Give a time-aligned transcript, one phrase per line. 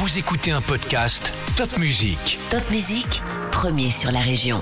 [0.00, 2.38] Vous écoutez un podcast Top Music.
[2.48, 4.58] Top Musique, premier sur la région.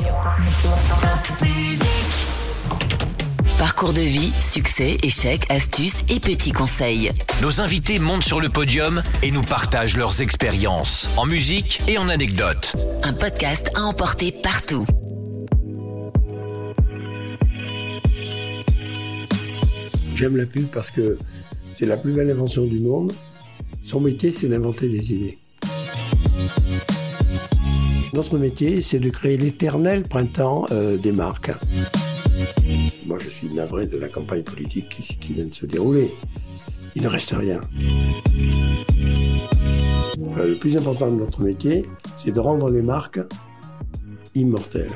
[3.57, 7.13] Parcours de vie, succès, échecs, astuces et petits conseils.
[7.41, 12.09] Nos invités montent sur le podium et nous partagent leurs expériences en musique et en
[12.09, 12.75] anecdotes.
[13.05, 14.85] Un podcast à emporter partout.
[20.17, 21.17] J'aime la pub parce que
[21.73, 23.13] c'est la plus belle invention du monde.
[23.83, 25.39] Son métier, c'est d'inventer des idées.
[28.15, 31.53] Notre métier, c'est de créer l'éternel printemps euh, des marques.
[33.07, 36.13] Moi, je suis navré de la campagne politique qui, vient de se dérouler.
[36.95, 37.61] Il ne reste rien.
[40.37, 41.85] Euh, le plus important de notre métier,
[42.17, 43.21] c'est de rendre les marques
[44.35, 44.91] immortelles.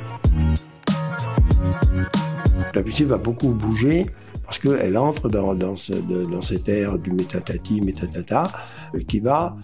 [2.75, 4.07] La publicité va beaucoup bouger
[4.53, 8.53] parce qu'elle entre dans, dans, cette ère du métatati, métatata,
[8.95, 9.57] euh, qui va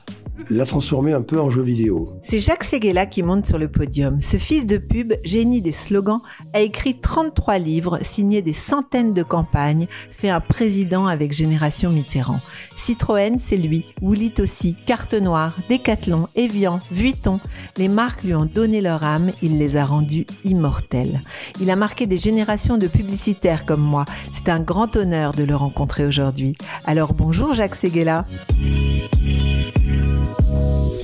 [0.51, 2.09] la transformer un peu en jeu vidéo.
[2.23, 4.21] C'est Jacques Séguéla qui monte sur le podium.
[4.21, 6.21] Ce fils de pub, génie des slogans,
[6.53, 12.41] a écrit 33 livres, signé des centaines de campagnes, fait un président avec Génération Mitterrand.
[12.77, 13.85] Citroën, c'est lui.
[14.03, 14.77] Willit aussi.
[14.87, 17.41] Carte Noire, Decathlon, Evian, Vuitton.
[17.77, 21.21] Les marques lui ont donné leur âme, il les a rendues immortelles.
[21.61, 24.05] Il a marqué des générations de publicitaires comme moi.
[24.31, 26.55] C'est un grand honneur de le rencontrer aujourd'hui.
[26.85, 28.27] Alors bonjour Jacques Séguéla.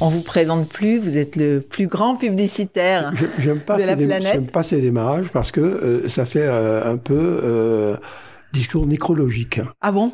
[0.01, 3.13] On vous présente plus, vous êtes le plus grand publicitaire.
[3.17, 4.23] J'ai- J'aime pas, De la planète.
[4.35, 7.97] j'aime pas ces démarrages parce que euh, ça fait euh, un peu euh,
[8.53, 9.61] discours nécrologique.
[9.81, 10.13] Ah bon?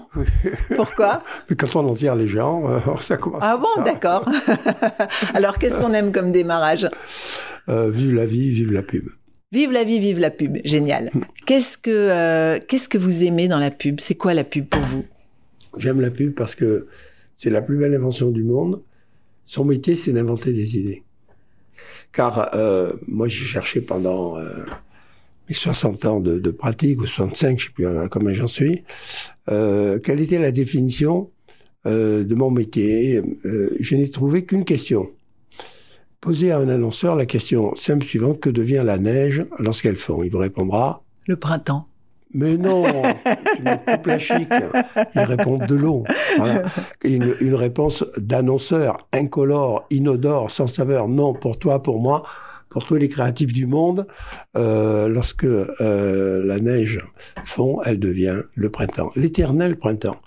[0.77, 1.23] Pourquoi?
[1.51, 2.63] Mais quand on en tire les gens,
[3.01, 3.43] ça commence.
[3.45, 4.29] Ah bon, d'accord.
[5.35, 6.89] Alors qu'est-ce qu'on aime comme démarrage?
[7.69, 9.09] Vive la vie, vive la pub.
[9.53, 11.11] Vive la vie, vive la pub, génial.
[11.47, 13.99] Qu'est-ce que qu'est-ce que vous aimez dans la pub?
[14.01, 15.05] C'est quoi la pub pour vous?
[15.79, 16.87] J'aime la pub parce que
[17.37, 18.83] c'est la plus belle invention du monde.
[19.51, 21.03] Son métier, c'est d'inventer des idées.
[22.13, 24.47] Car euh, moi, j'ai cherché pendant euh,
[25.49, 28.85] mes 60 ans de, de pratique, ou 65, je sais plus euh, combien j'en suis,
[29.49, 31.33] euh, quelle était la définition
[31.85, 33.23] de mon métier.
[33.43, 35.11] Je n'ai trouvé qu'une question.
[36.21, 40.23] Poser à un annonceur la question simple suivante, que devient la neige lorsqu'elle fond?
[40.23, 41.89] Il vous répondra, Le printemps.
[42.33, 42.85] mais non,
[43.65, 44.49] coupes la chic.
[45.15, 46.05] Il répond de l'eau.
[47.05, 51.09] Une, une réponse d'annonceur, incolore, inodore, sans saveur.
[51.09, 52.25] Non, pour toi, pour moi,
[52.71, 54.07] pour tous les créatifs du monde,
[54.57, 57.05] euh, lorsque euh, la neige
[57.45, 60.21] fond, elle devient le printemps, l'éternel printemps.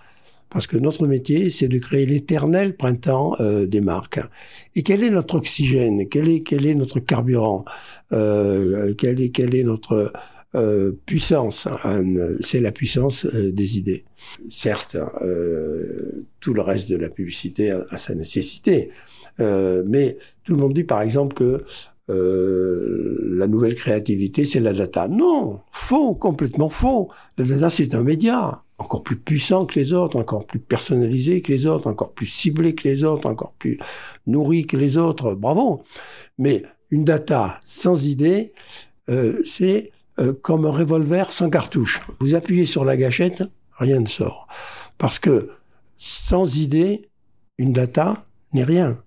[0.49, 4.19] Parce que notre métier, c'est de créer l'éternel printemps euh, des marques.
[4.75, 6.07] Et quel est notre oxygène?
[6.09, 7.65] Quel est quel est notre carburant?
[8.11, 10.13] Quelle est quelle est notre
[10.55, 12.03] euh, puissance hein,
[12.41, 14.05] C'est la puissance euh, des idées.
[14.49, 18.91] Certes, euh, tout le reste de la publicité a, sa nécessité,
[19.39, 21.63] euh, mais tout le monde dit par exemple que
[22.09, 25.07] la nouvelle créativité, c'est la data.
[25.07, 27.09] Non, faux, complètement faux.
[27.37, 31.51] La data, c'est un média encore plus puissant que les autres, encore plus personnalisé que
[31.51, 33.79] les autres, encore plus ciblé que les autres, encore plus
[34.27, 35.33] nourri que les autres.
[35.33, 35.83] Bravo.
[36.37, 38.53] Mais une data sans idée,
[39.09, 42.01] euh, c'est euh, comme un revolver sans cartouche.
[42.19, 43.43] Vous appuyez sur la gâchette,
[43.77, 44.47] rien ne sort.
[44.97, 45.49] Parce que
[45.97, 47.09] sans idée,
[47.57, 49.01] une data n'est rien.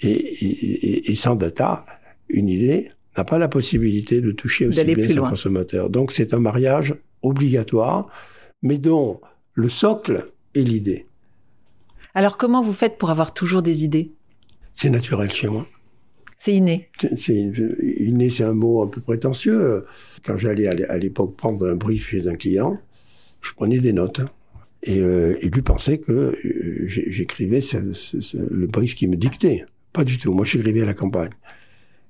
[0.00, 1.86] Et, et- et- sans data,
[2.28, 5.88] une idée n'a pas la possibilité de toucher aussi bien son consommateur.
[5.90, 8.06] Donc c'est un mariage obligatoire,
[8.62, 9.20] mais dont
[9.54, 11.06] le socle est l'idée.
[12.14, 14.12] Alors comment vous faites pour avoir toujours des idées?
[14.74, 15.66] C'est naturel chez moi.
[16.38, 16.88] C'est inné.
[17.16, 17.52] C'est-
[17.98, 19.84] inné, c'est un mot un peu prétentieux.
[20.24, 22.78] Quand j'allais à l'é- à l'époque prendre un brief chez un client,
[23.40, 24.20] je prenais des notes.
[24.82, 26.34] Et, euh, et lui pensait que euh,
[26.86, 27.60] j'écrivais
[28.50, 29.64] le brief qu'il me dictait.
[29.92, 30.32] Pas du tout.
[30.32, 31.30] Moi, j'écrivais à la campagne.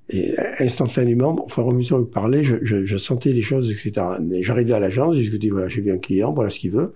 [0.09, 3.71] Et instantanément, au fur et à mesure qu'il parlait, je, je, je sentais les choses,
[3.71, 4.05] etc.
[4.21, 6.93] Mais j'arrivais à l'agence, je disais, voilà, j'ai vu un client, voilà ce qu'il veut.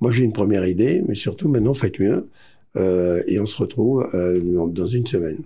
[0.00, 2.28] Moi, j'ai une première idée, mais surtout, maintenant, faites mieux.
[2.76, 5.38] Euh, et on se retrouve euh, dans une semaine.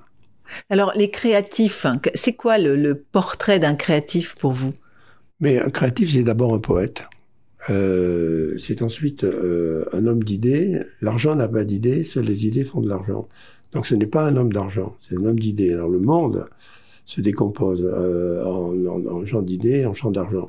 [0.71, 4.73] Alors les créatifs, c'est quoi le, portrait d'un créatif pour vous?
[5.41, 7.03] Mais un créatif, c'est d'abord un poète.
[7.69, 10.81] Euh, c'est ensuite euh, un homme d'idées.
[11.01, 13.29] L'argent n'a pas d'idées, seules les idées font de l'argent.
[13.73, 15.73] Donc ce n'est pas un homme d'argent, c'est un homme d'idées.
[15.73, 16.49] Alors le monde
[17.05, 20.49] se décompose euh, en, en, en gens d'idées, en gens d'argent.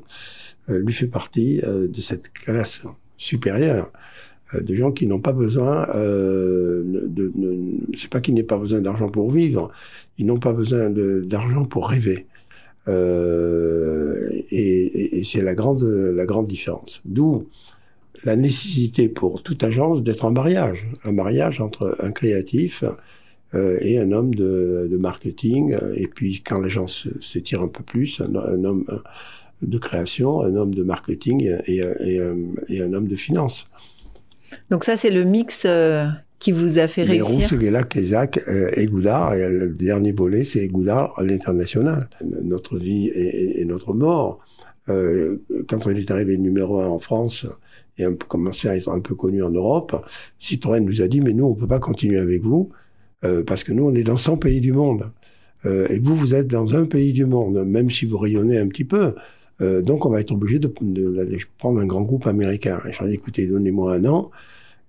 [0.68, 2.82] Lui fait partie de cette classe
[3.16, 3.90] supérieure
[4.54, 7.32] de gens qui n'ont pas besoin euh, de, de
[7.96, 9.70] c'est pas qu'ils n'aient pas besoin d'argent pour vivre,
[10.18, 12.26] ils n'ont pas besoin d'argent pour rêver.
[12.88, 14.14] Euh,
[14.50, 17.02] et et- c'est la grande, la grande différence.
[17.04, 17.46] D'où
[18.24, 22.84] la nécessité pour toute agence d'être en mariage, un mariage entre un créatif
[23.54, 25.76] euh, et un homme de, de marketing.
[25.96, 28.84] Et puis quand l'agence s'étire un peu plus, un, un homme
[29.62, 32.20] de création, un homme de marketing et, et,
[32.68, 33.68] et un homme de finance.
[34.70, 36.06] Donc ça, c'est le mix euh,
[36.38, 37.48] qui vous a fait Mais réussir.
[37.48, 39.34] Rousse, Guélac, Kézac euh, et Goudard.
[39.34, 42.08] Et le dernier volet, c'est Goudard à l'international.
[42.22, 44.40] Notre vie et, et notre mort.
[44.88, 47.46] Euh, quand on est arrivé numéro un en France
[47.98, 49.94] et on commençait à être un peu connu en Europe,
[50.38, 52.70] Citroën nous a dit, mais nous, on peut pas continuer avec vous
[53.24, 55.12] euh, parce que nous, on est dans 100 pays du monde.
[55.64, 58.84] Et vous, vous êtes dans un pays du monde, même si vous rayonnez un petit
[58.84, 59.16] peu.
[59.60, 62.80] Euh, donc, on va être obligé de, de, prendre un grand groupe américain.
[62.88, 64.30] Et j'ai dit, écoutez, donnez-moi un an,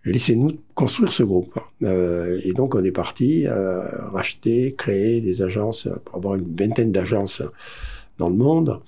[0.06, 1.57] laissez-nous construire ce groupe.
[1.83, 3.81] Euh, et donc, on est parti euh,
[4.12, 7.42] racheter, créer des agences, pour avoir une vingtaine d'agences
[8.18, 8.81] dans le monde.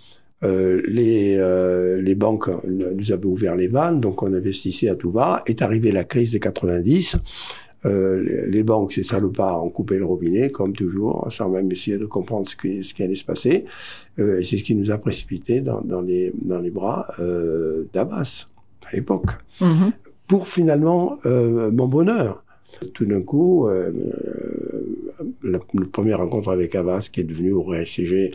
[0.43, 5.11] Euh, les, euh, les banques nous avaient ouvert les vannes, donc on investissait à tout
[5.11, 5.41] va.
[5.45, 7.17] Est arrivée la crise des 90.
[7.85, 12.05] Euh, les, banques, ces salopards, ont coupé le robinet, comme toujours, sans même essayer de
[12.05, 13.65] comprendre ce qui, ce qui allait se passer.
[14.19, 17.85] Euh, et c'est ce qui nous a précipité dans, dans, les, dans les bras euh,
[17.93, 18.49] d'Abbas,
[18.85, 19.31] à l'époque.
[19.59, 19.93] Mhm.
[20.27, 22.43] Pour finalement euh, mon bonheur.
[22.93, 23.91] Tout d'un coup, euh,
[25.43, 28.31] la, la, première rencontre avec Abbas, qui est devenue au RSCG,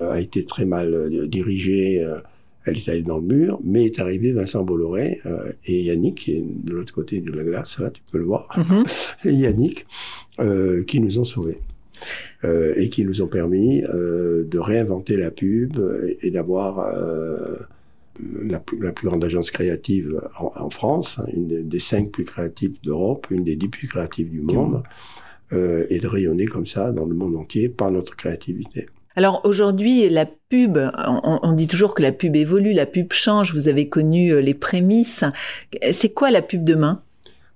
[0.00, 2.04] a été très mal euh, dirigée.
[2.68, 6.32] Elle est allée dans le mur, mais est arrivé Vincent Bolloré euh, et Yannick, qui
[6.36, 8.84] est de l'autre côté de la glace, là, tu peux le voir, Mhm.
[9.24, 9.86] et Yannick,
[10.40, 11.58] euh, qui nous ont sauvés.
[12.44, 16.78] Euh, et qui nous ont permis de réinventer la pub et, et d'avoir
[18.20, 22.24] la, plus- la plus grande agence créative en, en France, hein, une des- cinq plus
[22.24, 24.82] créatives d'Europe, une des dix plus créatives du monde,
[25.52, 28.86] et de rayonner comme ça dans le monde entier par notre créativité.
[29.18, 33.52] Alors aujourd'hui, la pub, on, on dit toujours que la pub évolue, la pub change.
[33.52, 35.24] Vous avez connu euh, les prémices.
[35.90, 37.02] C'est quoi la pub demain?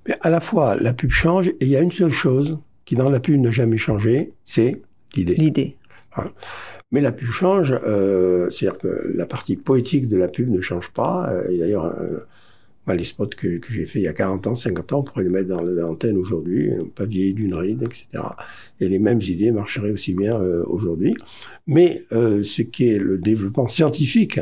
[0.09, 2.97] Mais à la fois, la pub change et il y a une seule chose qui
[2.97, 4.82] dans la pub n'a jamais changé, c'est
[5.14, 5.35] l'idée.
[5.37, 5.76] L'idée.
[6.91, 10.91] Mais la pub change, euh, c'est-à-dire que la partie poétique de la pub ne change
[10.91, 11.31] pas.
[11.31, 11.94] Euh, et d'ailleurs,
[12.82, 14.99] euh, moi, les spots que, que j'ai fait il y a 40 ans, 50 ans,
[15.00, 18.25] on pourrait les mettre dans l'antenne aujourd'hui, n'ont pas vieilli d'une ride, etc.
[18.81, 21.14] Et les mêmes idées marcheraient aussi bien euh, aujourd'hui.
[21.67, 24.40] Mais euh, ce qui est le développement scientifique,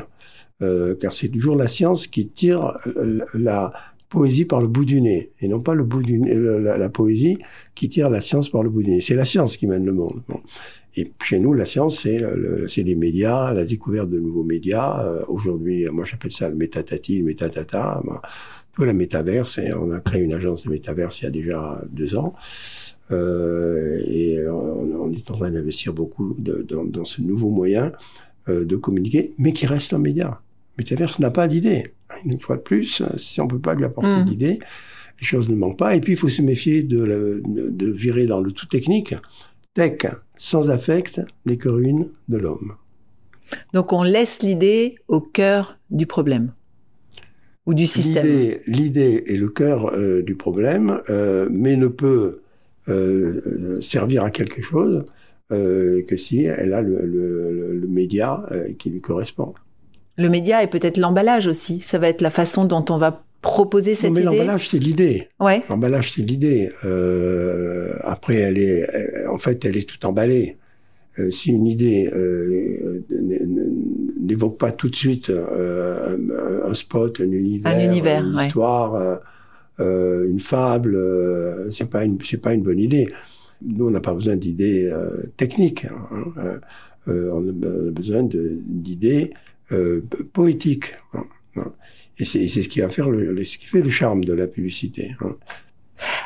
[0.63, 3.73] euh, car c'est toujours la science qui tire la, la
[4.09, 6.89] poésie par le bout du nez, et non pas le bout du nez, la, la
[6.89, 7.39] poésie
[7.75, 9.01] qui tire la science par le bout du nez.
[9.01, 10.23] C'est la science qui mène le monde.
[10.29, 10.41] Bon.
[10.97, 15.05] Et chez nous, la science, c'est le- les médias, la découverte de nouveaux médias.
[15.07, 18.03] Euh, Aujourd'hui, moi, j'appelle ça le métatati, le métatata.
[18.05, 18.21] Ben,
[18.75, 19.59] tout la métaverse.
[19.59, 22.35] Et on a créé une agence de métaverse il y a déjà deux ans.
[23.11, 27.93] Euh, et on, on est en train d'investir beaucoup de- dans, dans ce nouveau moyen
[28.49, 30.41] euh, de communiquer, mais qui reste un média.
[30.79, 31.85] Métaverse n'a pas d'idée.
[32.25, 34.25] Une fois de plus, si on peut pas lui apporter Mm.
[34.25, 34.59] d'idée,
[35.21, 35.95] les choses ne manquent pas.
[35.95, 39.15] Et puis, il faut se méfier de, le- de, de virer dans le tout technique.
[39.75, 39.99] Tech,
[40.37, 42.75] sans affect, n'est que ruine de l'homme.
[43.73, 46.53] Donc on laisse l'idée au cœur du problème
[47.67, 48.27] ou du système.
[48.67, 52.43] L'idée- est le cœur euh, du problème, euh, mais ne peut
[52.89, 55.07] euh, servir à quelque chose
[55.51, 58.41] que si elle a le, le- le- le média
[58.79, 59.53] qui lui correspond.
[60.17, 61.81] Le média et peut-être l'emballage aussi.
[61.81, 64.25] Ça va être la façon dont on va proposer Non, cette mais idée.
[64.25, 65.29] l'emballage, c'est l'idée.
[65.41, 65.63] Ouais.
[65.69, 66.71] L'emballage, c'est l'idée.
[66.85, 70.57] Euh, après, elle est, elle- en fait, elle est tout emballée.
[71.19, 73.03] Euh, si une idée euh,
[74.21, 76.17] n'évoque pas tout de suite euh,
[76.67, 78.47] un, un spot, un univers, Un univers, une ouais.
[78.47, 79.19] histoire,
[79.81, 80.99] euh, une fable,
[81.73, 83.09] c'est pas une, c'est pas une bonne idée.
[83.63, 85.87] Nous, on n'a pas besoin d'idées euh, techniques.
[85.87, 86.61] hein,
[87.09, 89.33] euh, on a besoin d'idées
[89.73, 90.01] euh,
[90.33, 90.93] poétiques.
[91.15, 91.25] hein,
[91.57, 91.73] hein.
[92.19, 95.11] Et c'est ce qui va faire le, ce qui fait le charme de la publicité.
[95.21, 95.37] hein.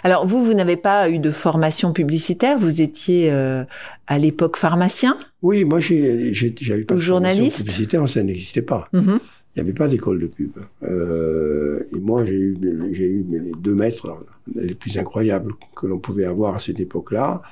[0.04, 2.58] Alors vous, vous n'avez pas eu de formation publicitaire.
[2.58, 3.64] Vous étiez euh,
[4.06, 5.16] à l'époque pharmacien?
[5.42, 7.56] Oui, moi, j'ai, j'avais pas Ou de formation journaliste?
[7.58, 8.88] publicitaire, ça n'existait pas.
[8.92, 9.18] Mhm.
[9.56, 10.50] Il n'y avait pas d'école de pub.
[10.82, 14.24] Euh, et moi, j'ai eu, eu les deux maîtres
[14.54, 17.42] les plus incroyables que l'on pouvait avoir à cette époque-là.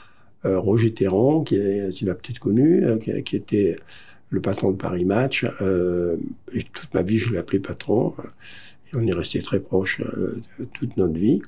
[0.44, 3.76] Euh, Roger Théron, qui est, tu l'as peut-être connu, qui, qui était
[4.32, 5.46] le patron de Paris Match.
[5.60, 6.16] Euh,
[6.52, 8.14] et toute ma vie, je l'ai appelé patron.
[8.92, 10.40] Et on est resté très proches euh,
[10.74, 11.40] toute notre vie.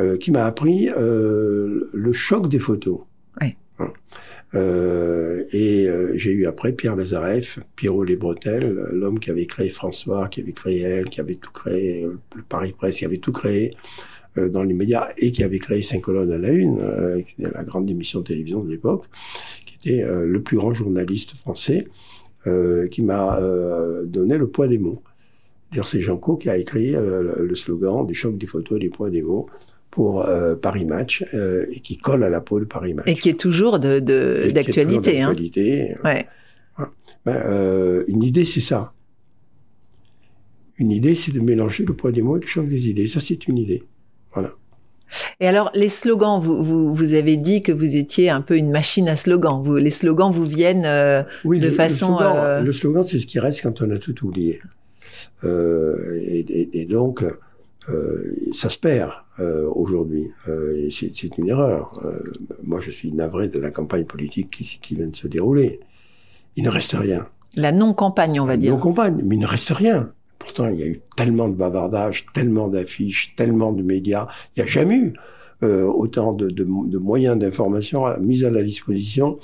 [0.00, 3.02] Euh, qui m'a appris euh, le choc des photos.
[3.40, 3.56] Ouais.
[3.78, 3.92] Hein.
[4.54, 9.70] Euh, et euh, j'ai eu après Pierre Lazareff, Pierrot Les Bretelles, l'homme qui avait créé
[9.70, 13.30] François, qui avait créé Elle, qui avait tout créé, le Paris Presse, qui avait tout
[13.30, 13.70] créé
[14.36, 17.40] euh, dans les médias et qui avait créé Cinq colonnes à la une, euh, qui
[17.40, 19.04] était la grande émission de télévision de l'époque,
[19.64, 21.86] qui était euh, le plus grand journaliste français,
[22.46, 25.02] euh, qui m'a euh, donné le poids des mots.
[25.70, 28.76] D'ailleurs, c'est Jean Co qui a écrit euh, le, le slogan du choc des photos
[28.76, 29.48] et des poids des mots
[29.90, 33.06] pour euh, Paris Match euh, et qui colle à la peau de Paris Match.
[33.06, 35.20] Et qui est toujours de, de d'actualité.
[35.22, 35.34] Hein.
[36.04, 36.26] Ouais.
[37.24, 38.92] Ben, euh, une idée, c'est ça.
[40.78, 43.06] Une idée, c'est de mélanger le poids des mots et le choc des idées.
[43.06, 43.84] Ça, c'est une idée.
[44.32, 44.52] Voilà.
[45.40, 48.70] Et alors, les slogans, vous, vous, vous, avez dit que vous étiez un peu une
[48.70, 49.62] machine à slogans.
[49.62, 52.18] Vous, les slogans vous viennent euh, oui, de façon...
[52.20, 54.60] Euh, le slogan, c'est ce qui reste quand on a tout oublié.
[55.44, 57.24] Euh, et, et, et, donc,
[57.88, 59.12] euh, ça se perd
[59.74, 60.30] aujourd'hui.
[60.90, 62.00] C'est une erreur.
[62.62, 65.80] moi, je suis navré de la campagne politique qui, qui vient de se dérouler.
[66.56, 67.26] Il ne reste rien.
[67.56, 68.72] La non-campagne, on va dire.
[68.72, 70.12] Non-campagne, mais il ne reste rien.
[70.44, 74.28] Pourtant, il y a eu tellement de bavardages, tellement d'affiches, tellement de médias.
[74.56, 75.14] Il n'y a jamais eu
[75.62, 79.38] euh, autant de, de, de moyens d'information mis à la disposition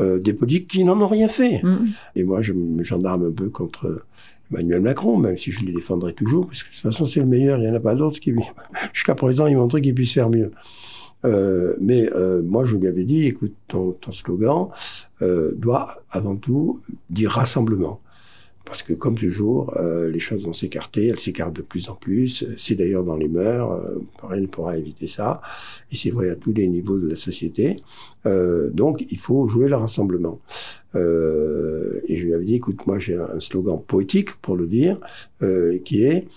[0.00, 1.62] euh, des politiques qui n'en ont rien fait.
[1.62, 1.88] Mm.
[2.16, 4.04] Et moi, je me gendarme un peu contre
[4.50, 7.26] Emmanuel Macron, même si je le défendrai toujours, parce que de toute façon, c'est le
[7.26, 8.34] meilleur, il n'y en a pas d'autre qui...
[8.92, 10.50] Jusqu'à présent, il montrait qu'il puisse faire mieux.
[11.24, 14.68] Euh, mais euh, moi, je lui avais dit, écoute, ton, ton slogan
[15.22, 16.80] euh, doit avant tout
[17.10, 18.00] dire rassemblement
[18.70, 22.44] parce que comme toujours, euh, les choses vont s'écarter, elles s'écartent de plus en plus.
[22.56, 25.42] C'est d'ailleurs dans les mœurs, euh, rien ne pourra éviter ça.
[25.90, 27.80] Et c'est vrai à tous les niveaux de la société.
[28.26, 30.38] Euh, donc, il faut jouer le rassemblement.
[30.94, 35.00] Et je lui avais dit, écoute, moi j'ai un slogan poétique pour le dire,
[35.84, 36.28] qui est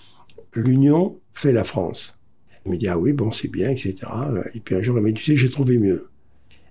[0.56, 2.18] l'union fait la France.
[2.66, 3.96] Il me dit, ah oui, bon, c'est bien, etc.
[4.56, 6.08] Et puis un jour, il m'a dit, tu sais, j'ai trouvé mieux.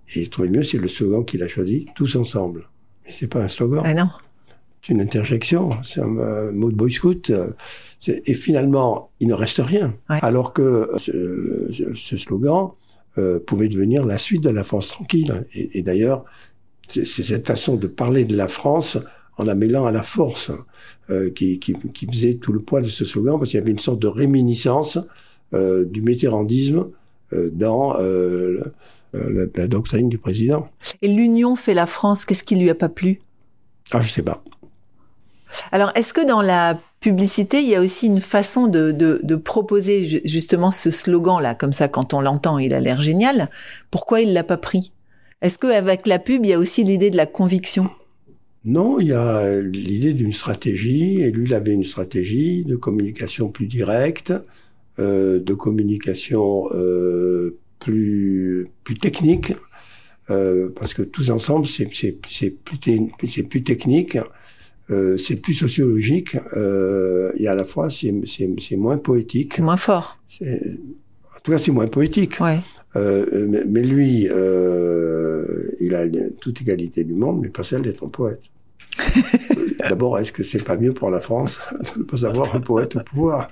[0.08, 2.68] Et j'ai trouvé mieux, c'est le slogan qu'il a choisi, tous ensemble.
[3.04, 3.82] Mais c'est pas un slogan.
[3.84, 4.08] Ah non
[4.88, 7.30] une interjection, c'est un, mot de boy scout.
[7.30, 7.52] Euh,
[8.06, 9.94] et finalement, il ne reste rien.
[10.08, 12.70] Alors que ce, ce slogan
[13.18, 15.46] euh, pouvait devenir la suite de la France tranquille.
[15.54, 16.24] Et, et d'ailleurs,
[16.88, 18.98] c'est cette façon de parler de la France
[19.38, 20.50] en la mêlant à la force
[21.10, 23.70] euh, qui, qui, qui, faisait tout le poids de ce slogan, parce qu'il y avait
[23.70, 24.98] une sorte de réminiscence
[25.54, 26.90] euh, du métérandisme
[27.32, 27.94] euh, dans
[29.14, 30.68] la, la doctrine du président.
[31.02, 33.20] Et l'union fait la France, qu'est-ce qui lui a pas plu?
[33.90, 34.42] Ah, je sais pas.
[35.70, 40.70] Alors, est-ce que dans la publicité, il y a aussi une façon de, proposer justement
[40.70, 43.50] ce slogan-là, comme ça, quand on l'entend, il a l'air génial.
[43.90, 44.92] Pourquoi il l'a pas pris?
[45.42, 47.90] Est-ce qu'avec la pub, il y a aussi l'idée de la conviction?
[48.64, 53.50] Non, il y a l'idée d'une stratégie, et lui, il avait une stratégie de communication
[53.50, 54.32] plus directe,
[55.00, 59.52] euh, de communication euh, plus plus technique,
[60.30, 62.14] euh, parce que tous ensemble, c'est plus
[63.26, 64.16] c'est plus technique.
[64.92, 69.54] Euh, c'est plus sociologique euh, et à la fois c'est moins poétique.
[69.54, 70.18] C'est moins fort.
[70.40, 72.40] En tout cas, c'est moins poétique.
[72.40, 72.60] Ouais.
[72.94, 76.04] Euh, mais, mais, lui, euh, il a
[76.40, 78.40] toute égalité du monde, mais pas celle d'être un poète.
[79.88, 81.58] D'abord, est-ce que c'est pas mieux pour la France
[81.94, 83.50] de ne pas avoir un poète au pouvoir?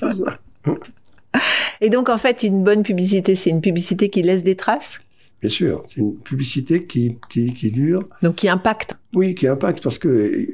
[1.81, 5.01] Et donc, en fait, une bonne publicité, c'est une publicité qui laisse des traces?
[5.41, 8.07] Bien sûr, c'est une publicité qui, qui, qui dure.
[8.23, 10.49] Donc, qui impacte Oui, qui impacte, parce que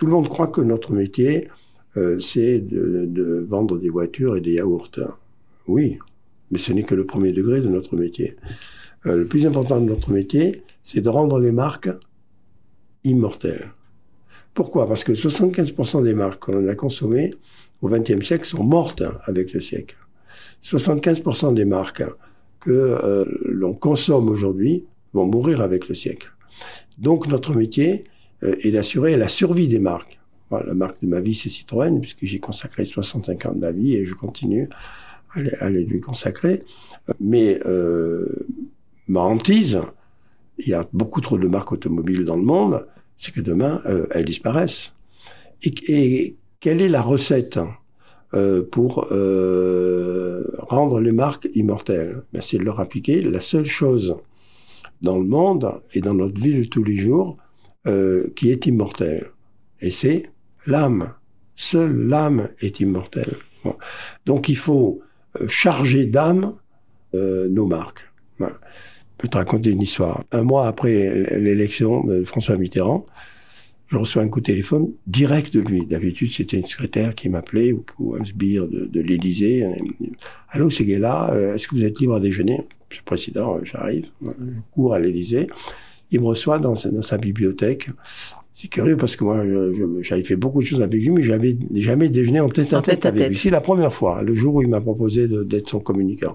[0.00, 1.48] tout le monde croit que notre métier,
[1.98, 4.90] euh, c'est de, de, vendre des voitures et des yaourts.
[5.68, 5.98] Oui,
[6.50, 8.34] mais ce n'est que le premier degré de notre métier.
[9.04, 11.90] Euh, le plus important de notre métier, c'est de rendre les marques
[13.04, 13.74] immortelles.
[14.54, 14.88] Pourquoi?
[14.88, 17.34] Parce que 75% des marques qu'on a consommées
[17.82, 19.98] au XXe siècle sont mortes avec le siècle.
[20.64, 22.04] 75% des marques
[22.60, 26.32] que euh, l'on consomme aujourd'hui vont mourir avec le siècle.
[26.96, 28.04] Donc notre métier,
[28.42, 30.18] et d'assurer la survie des marques.
[30.50, 33.94] la marque de ma vie, c'est Citroën, puisque j'ai consacré 65 ans de ma vie
[33.96, 34.68] et je continue
[35.34, 36.62] à, les lui consacrer.
[37.20, 38.46] Mais euh,
[39.08, 39.80] ma hantise,
[40.58, 42.86] il y a beaucoup trop de marques automobiles dans le monde,
[43.18, 44.94] c'est que demain, euh, elles disparaissent.
[45.62, 47.58] Et, et, quelle est la recette
[48.34, 52.22] euh, pour euh, rendre les marques immortelles?
[52.32, 54.18] Ben, C'est de leur appliquer la seule chose
[55.00, 57.38] dans le monde et dans notre vie de tous les jours,
[57.86, 59.28] euh, qui est immortel.
[59.80, 60.24] Et c'est
[60.66, 61.14] l'âme.
[61.54, 63.36] Seule l'âme est immortelle.
[64.26, 65.00] Donc il faut
[65.40, 66.56] euh, charger d'âme
[67.14, 68.02] euh, nos marques.
[68.38, 68.46] Je
[69.16, 70.24] peux te raconter une histoire.
[70.30, 73.06] Un mois après l'élection de François Mitterrand,
[73.86, 75.86] je reçois un coup de téléphone direct de lui.
[75.86, 79.66] D'habitude, c'était une secrétaire qui m'appelait ou, un sbire de, de l'Élysée.
[80.50, 82.58] Allô, c'est là Est-ce que vous êtes libre à déjeuner?
[82.90, 84.08] Monsieur le Président, j'arrive.
[84.22, 85.48] Je cours à l'Élysée
[86.10, 87.90] il me reçoit dans sa, dans sa bibliothèque.
[88.54, 89.42] C'est curieux parce que moi,
[90.02, 93.06] j'avais fait beaucoup de choses avec lui, mais j'avais jamais déjeuné en tête à tête,
[93.06, 93.36] avec lui.
[93.36, 96.34] C'est la première fois, le jour où il m'a proposé d'être son communicant.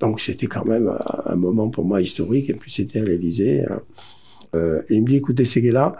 [0.00, 0.92] Donc c'était quand même
[1.26, 3.64] un, moment pour moi historique, et puis c'était à l'Élysée.
[3.64, 3.80] Hein.
[4.54, 5.96] Euh, et il me dit, écoutez, là,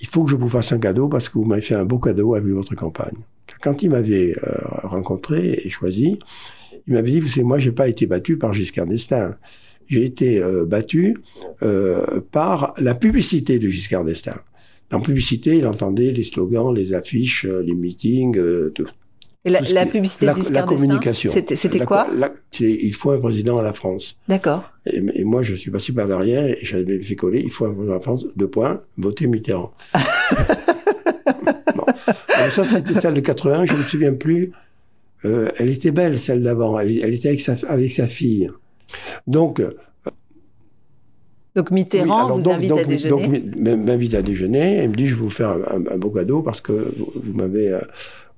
[0.00, 1.98] il faut que je vous fasse un cadeau parce que vous m'avez fait un beau
[1.98, 3.16] cadeau avec votre campagne.
[3.62, 6.18] Quand il m'avait euh, rencontré et choisi,
[6.86, 9.34] Il m'avait dit, vous savez, moi, j'ai pas été battu par Giscard d'Estaing.
[9.90, 11.16] J'ai été euh, battu
[11.62, 14.40] euh, par la publicité de Giscard d'Estaing.
[14.90, 18.86] Dans publicité, il entendait les slogans, les affiches, euh, les meetings, euh, tout.
[19.44, 21.32] Et la, la publicité la, de Giscard la communication.
[21.32, 24.16] C'était quoi la- Il faut un président à la France.
[24.28, 24.62] D'accord.
[24.86, 27.72] Et, et moi, je suis passé par derrière et j'avais fait coller, il faut un
[27.74, 29.72] président à la France, deux points, voter Mitterrand.
[31.74, 31.84] bon.
[32.36, 34.52] Alors ça, c'était celle de 81, je ne me souviens plus.
[35.24, 36.78] Euh, elle était belle, celle d'avant.
[36.78, 38.50] Elle, elle était avec sa, avec sa fille.
[39.26, 39.60] Donc,
[41.56, 43.38] Donc oui, Mitterrand alors vous donc- invite donc- à déjeuner?
[43.40, 46.42] donc, m'invite à déjeuner et me dit je vais vous faire un, un beau cadeau
[46.42, 47.80] parce que vous, vous m'avez euh,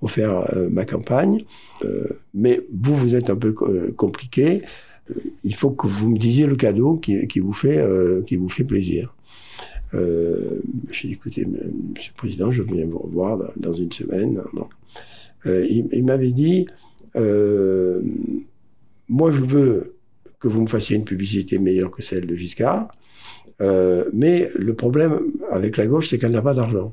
[0.00, 1.44] offert euh, ma campagne,
[1.84, 4.62] Euh, mais vous vous êtes un peu euh, compliqué.
[5.10, 8.36] Euh, il faut que vous me disiez le cadeau qui, qui vous fait euh, qui
[8.36, 9.14] vous fait plaisir.
[9.94, 11.58] Euh, J'ai dit écoutez, m-
[11.94, 14.40] Monsieur le Président, je viens vous revoir dans, dans une semaine.
[14.54, 14.66] Bon.
[15.46, 16.66] Euh, il il m'avait dit
[17.16, 18.00] euh,
[19.08, 19.96] moi je veux
[20.42, 22.90] que vous me fassiez une publicité meilleure que celle de Giscard.
[23.60, 25.20] Euh, mais le problème
[25.52, 26.92] avec la gauche, c'est qu'elle n'a pas d'argent.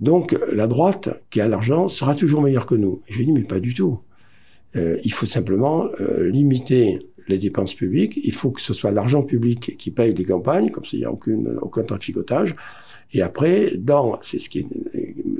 [0.00, 3.00] Donc la droite, qui a l'argent, sera toujours meilleure que nous.
[3.06, 4.00] Je lui dis, mais pas du tout.
[4.74, 8.18] Euh, il faut simplement euh, limiter les dépenses publiques.
[8.24, 11.04] Il faut que ce soit l'argent public qui paye les campagnes, comme ça il n'y
[11.04, 12.56] a aucune, aucun traficotage.
[13.12, 14.66] Et après, dans, c'est ce qui est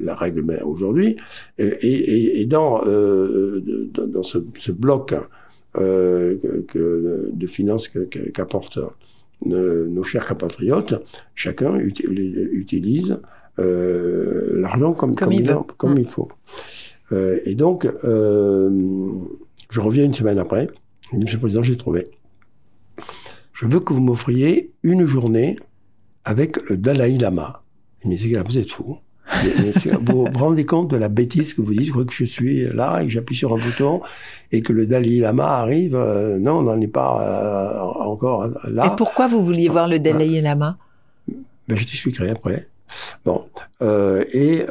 [0.00, 1.17] la règle aujourd'hui,
[1.59, 5.14] et, et, et dans, euh, dans ce, ce bloc
[5.78, 6.38] euh,
[6.69, 7.88] que, de finances
[8.33, 8.78] qu'apportent
[9.47, 10.95] euh, nos chers compatriotes,
[11.35, 13.21] chacun uti- utilise
[13.59, 15.99] euh, l'argent comme, Comme il il, comme Mm.
[15.99, 16.28] il faut.
[17.12, 18.71] Euh, et donc, euh,
[19.71, 20.69] je reviens une semaine après.
[21.12, 22.09] Je dis, Monsieur le Président, j'ai trouvé.
[23.52, 25.57] Je veux que vous m'offriez une journée
[26.25, 27.62] avec le Dalai Lama.
[28.02, 28.97] Il me dit, vous êtes fou.
[30.02, 32.64] Vous vous rendez compte de la bêtise que vous dites Je crois que je suis
[32.72, 34.00] là et que j'appuie sur un bouton
[34.52, 35.94] et que le Dalai Lama arrive.
[35.94, 38.86] euh, non, on n'en est pas euh, encore là.
[38.86, 40.76] Et pourquoi vous vouliez voir le Dalai Lama?
[41.68, 42.68] Ben, je t'expliquerai après.
[43.24, 43.44] Bon.
[43.83, 44.64] Euh, et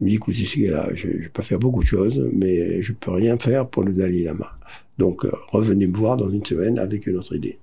[0.00, 2.92] il me dit, écoutez, ce gars-là, je, je peux faire beaucoup de choses, mais je
[2.92, 4.52] peux rien faire pour le Dalai Lama.
[4.98, 7.58] Donc, revenez me voir dans une semaine avec une autre idée.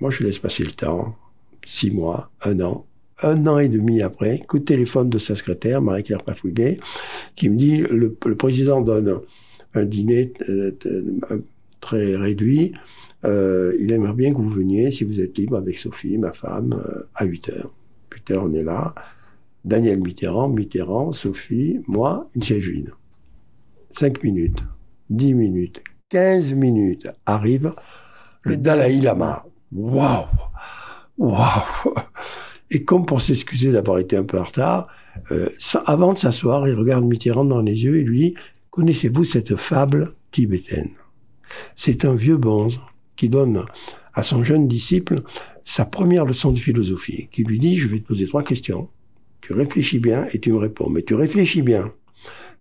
[0.00, 1.16] Moi, je laisse passer le temps.
[1.66, 2.86] Six mois, un an.
[3.22, 6.78] Un an et demi après, coup de téléphone de sa secrétaire, Marie-Claire Patouguet,
[7.34, 9.20] qui me dit, le, président donne
[9.74, 11.42] un dîner euh, euh,
[11.80, 12.74] très réduit,
[13.24, 16.80] euh, il aimerait bien que vous veniez, si vous êtes libre, avec Sophie, ma femme,
[17.16, 17.74] à 8 heures.
[18.14, 18.94] 8 heures, on est là.
[19.64, 22.92] Daniel Mitterrand, Mitterrand, Sophie, moi, une siège vide.
[23.90, 24.60] 5 minutes,
[25.10, 27.74] 10 minutes, 15 minutes, arrive
[28.42, 29.44] le Dalai Lama.
[29.72, 30.26] Waouh
[31.18, 31.94] Waouh
[32.70, 34.88] Et comme pour s'excuser d'avoir été un peu en retard,
[35.32, 35.48] euh,
[35.86, 38.34] avant de s'asseoir, il regarde Mitterrand dans les yeux et lui dit,
[38.70, 40.90] connaissez-vous cette fable tibétaine?
[41.76, 42.78] C'est un vieux bonze
[43.16, 43.64] qui donne
[44.14, 45.22] à son jeune disciple
[45.64, 48.88] sa première leçon de philosophie, qui lui dit, je vais te poser trois questions.
[49.40, 50.90] Tu réfléchis bien et tu me réponds.
[50.90, 51.92] Mais tu réfléchis bien.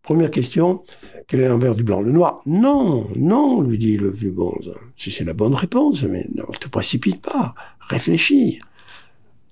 [0.02, 0.84] Première question,
[1.28, 2.02] quel est l'envers du blanc?
[2.02, 4.74] Le noir Non, non, lui dit le vieux bonze.
[4.98, 7.54] C'est la bonne réponse, mais ne te précipite pas.
[7.80, 8.60] Réfléchis.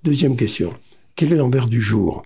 [0.06, 0.72] Deuxième question,
[1.16, 2.24] quel est l'envers du jour?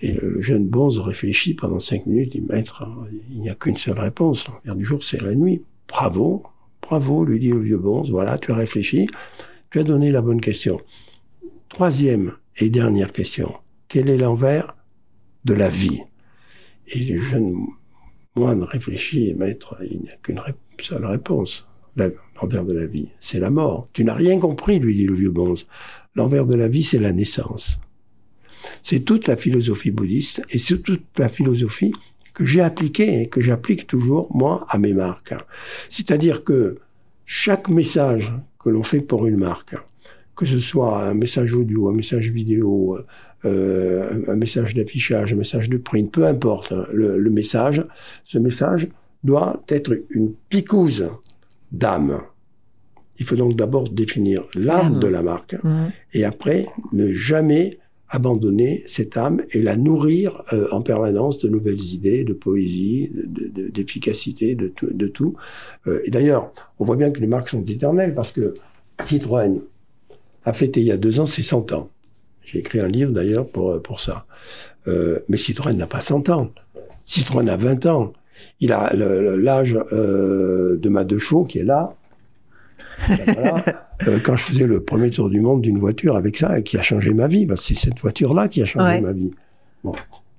[0.00, 2.84] Et le, jeune bonze réfléchit pendant cinq minutes, il maître,
[3.30, 4.48] il n'y a qu'une seule réponse.
[4.48, 5.62] L'envers du jour, c'est la nuit.
[5.86, 6.42] Bravo,
[6.82, 8.10] bravo, lui dit le vieux bonze.
[8.10, 9.06] Voilà, tu as réfléchi,
[9.70, 10.80] tu as donné la bonne question.
[11.68, 13.52] Troisième et dernière question,
[13.86, 14.76] quel est l'envers
[15.44, 16.00] de la vie?
[16.88, 17.54] Et le jeune
[18.34, 20.42] moine réfléchit, maître, il n'y a qu'une
[20.80, 21.64] seule réponse.
[22.40, 23.88] L'envers de la vie, c'est la mort.
[23.92, 25.66] Tu n'as rien compris, lui dit le vieux bonze.
[26.14, 27.78] L'envers de la vie, c'est la naissance.
[28.82, 31.92] C'est toute la philosophie bouddhiste et c'est toute la philosophie
[32.34, 35.34] que j'ai appliquée et que j'applique toujours, moi, à mes marques.
[35.88, 36.78] C'est-à-dire que
[37.26, 39.74] chaque message que l'on fait pour une marque,
[40.34, 42.98] que ce soit un message audio, un message vidéo,
[43.44, 47.84] euh, un message d'affichage, un message de print, peu importe hein, le, le message,
[48.24, 48.88] ce message
[49.22, 51.10] doit être une picouse
[51.72, 52.20] d'âme.
[53.18, 55.56] Il faut donc d'abord définir l'âme de la marque
[56.14, 57.78] et après ne jamais
[58.08, 63.46] abandonner cette âme et la nourrir euh, en permanence de nouvelles idées, de poésie, de-
[63.48, 65.36] de- d'efficacité, de, tout- de tout.
[65.86, 68.54] Euh, et d'ailleurs, on voit bien que les marques sont éternelles parce que
[69.00, 69.60] Citroën
[70.44, 71.90] a fêté il y a deux ans ses 100 ans.
[72.44, 74.26] J'ai écrit un livre d'ailleurs pour, euh, pour ça.
[74.88, 76.50] Euh, mais Citroën n'a pas 100 ans.
[77.04, 78.12] Citroën a 20 ans.
[78.60, 81.94] Il a l'âge euh, de ma deux chevaux qui est là.
[83.08, 83.64] Voilà.
[84.08, 86.78] Euh, quand je faisais le premier tour du monde d'une voiture avec ça, et qui
[86.78, 89.00] a changé ma vie, c'est cette voiture-là qui a changé Ouais.
[89.02, 89.30] ma vie.
[89.84, 89.92] Bon.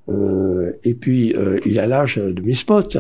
[0.10, 2.98] Euh, et puis, euh, il a l'âge de mes spots.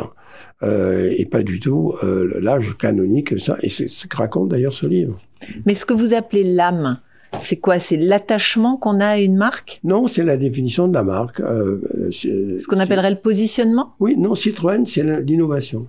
[0.61, 3.39] euh, et pas du tout euh, l'âge canonique.
[3.39, 5.19] Ça, et c'est ce que raconte d'ailleurs ce livre.
[5.65, 6.99] Mais ce que vous appelez l'âme,
[7.39, 7.79] c'est quoi?
[7.79, 9.79] C'est l'attachement qu'on a à une marque?
[9.83, 11.39] Non, c'est la définition de la marque.
[11.39, 11.79] Euh,
[12.11, 13.93] Ce qu'on appellerait le positionnement?
[13.99, 15.87] Oui, non, Citroën, c'est l'innovation.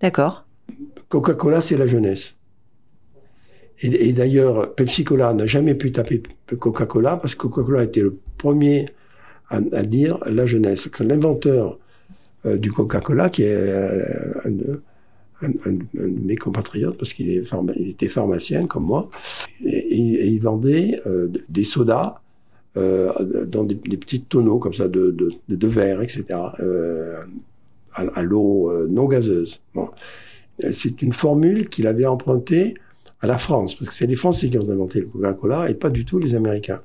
[0.00, 0.44] D'accord.
[1.08, 2.34] Coca-Cola, c'est la jeunesse.
[3.80, 6.22] Et, et d'ailleurs, Pepsi-Cola n'a jamais pu taper
[6.58, 8.88] Coca-Cola parce que Coca-Cola était le premier
[9.48, 10.88] à, à dire la jeunesse.
[11.00, 11.78] L'inventeur
[12.46, 14.76] euh, du Coca-Cola, qui est euh,
[15.42, 19.10] un, de- un- un- un de mes compatriotes, parce qu'il était pharmacien comme moi,
[19.64, 22.16] et, et- et il vendait euh, des sodas
[22.76, 26.24] euh, dans des, des petits tonneaux comme ça de, de, de, de verre, etc.
[26.60, 27.22] Euh,
[27.94, 29.60] à, à l'eau non gazeuse.
[29.74, 29.88] Bon.
[30.70, 32.74] C'est une formule qu'il avait empruntée
[33.20, 35.90] à la France, parce que c'est les Français qui ont inventé le Coca-Cola et pas
[35.90, 36.80] du tout les Américains.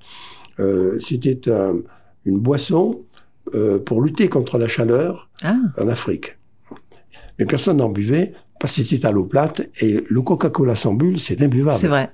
[0.59, 1.79] Euh, C'était un-
[2.25, 3.01] une boisson
[3.85, 6.37] pour lutter contre la chaleur Ah, en Afrique.
[7.39, 11.19] Mais personne n'en buvait parce que c'était à l'eau plate et le Coca-Cola sans bulle,
[11.19, 11.79] c'est imbuvable.
[11.79, 12.11] c'est vrai.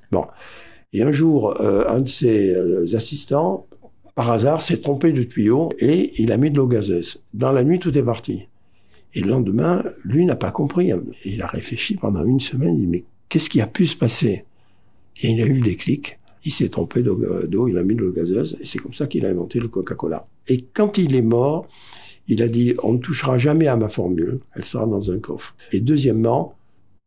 [0.94, 3.68] Et un jour, euh, un de ses euh, assistants,
[4.16, 7.24] par hasard, s'est trompé de tuyau et il a mis de l'eau gazeuse.
[7.34, 8.48] Dans la nuit, tout est parti.
[9.16, 10.92] Et le lendemain, lui n'a pas compris.
[11.26, 12.76] Il a réfléchi pendant une semaine.
[12.76, 14.46] Il dit, mais qu'est-ce qui a pu se passer?
[15.22, 16.20] Et il a eu le déclic.
[16.46, 18.58] Il s'est trompé d'eau, d'eau, il a mis de l'eau gazeuse.
[18.60, 20.28] Et c'est comme ça qu'il a inventé le Coca-Cola.
[20.48, 21.68] Et quand il est mort,
[22.28, 24.40] il a dit, on ne touchera jamais à ma formule.
[24.56, 25.56] Elle sera dans un coffre.
[25.72, 26.56] Et deuxièmement,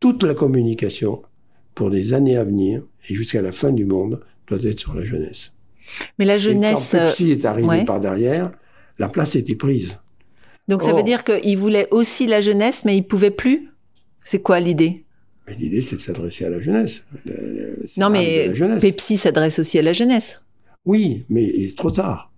[0.00, 1.22] toute la communication
[1.74, 5.04] pour des années à venir et jusqu'à la fin du monde doit être sur la
[5.04, 5.52] jeunesse.
[6.18, 6.88] Mais la Et jeunesse.
[6.92, 7.84] quand Pepsi est arrivé ouais.
[7.84, 8.52] par derrière,
[8.98, 9.98] la place était prise.
[10.68, 13.68] Donc ça veut dire qu'il voulait aussi la jeunesse, mais il pouvait plus?
[14.24, 15.04] C'est quoi l'idée?
[15.46, 17.04] Mais l'idée, c'est de s'adresser à la jeunesse.
[17.24, 18.80] Le- le- c'est Non, mais jeunesse.
[18.80, 20.42] Pepsi s'adresse aussi à la jeunesse.
[20.84, 22.32] Oui, mais il est trop tard.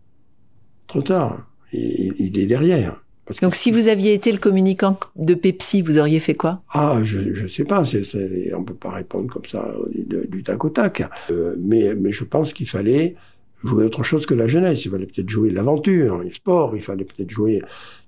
[0.87, 1.51] Trop tard.
[1.73, 3.03] Il, il est derrière.
[3.27, 6.63] Parce que- Donc si vous aviez été le communicant de Pepsi, vous auriez fait quoi?
[6.71, 10.43] Ah, je je sais pas, c'est, c'est- on peut pas répondre comme ça du, du
[10.43, 11.03] tac au tac.
[11.31, 13.17] Euh, mais mais je pense qu'il fallait
[13.63, 14.85] jouer autre chose que la jeunesse.
[14.87, 16.75] Il fallait peut-être jouer l'aventure, le sport.
[16.75, 17.61] Il fallait peut-être jouer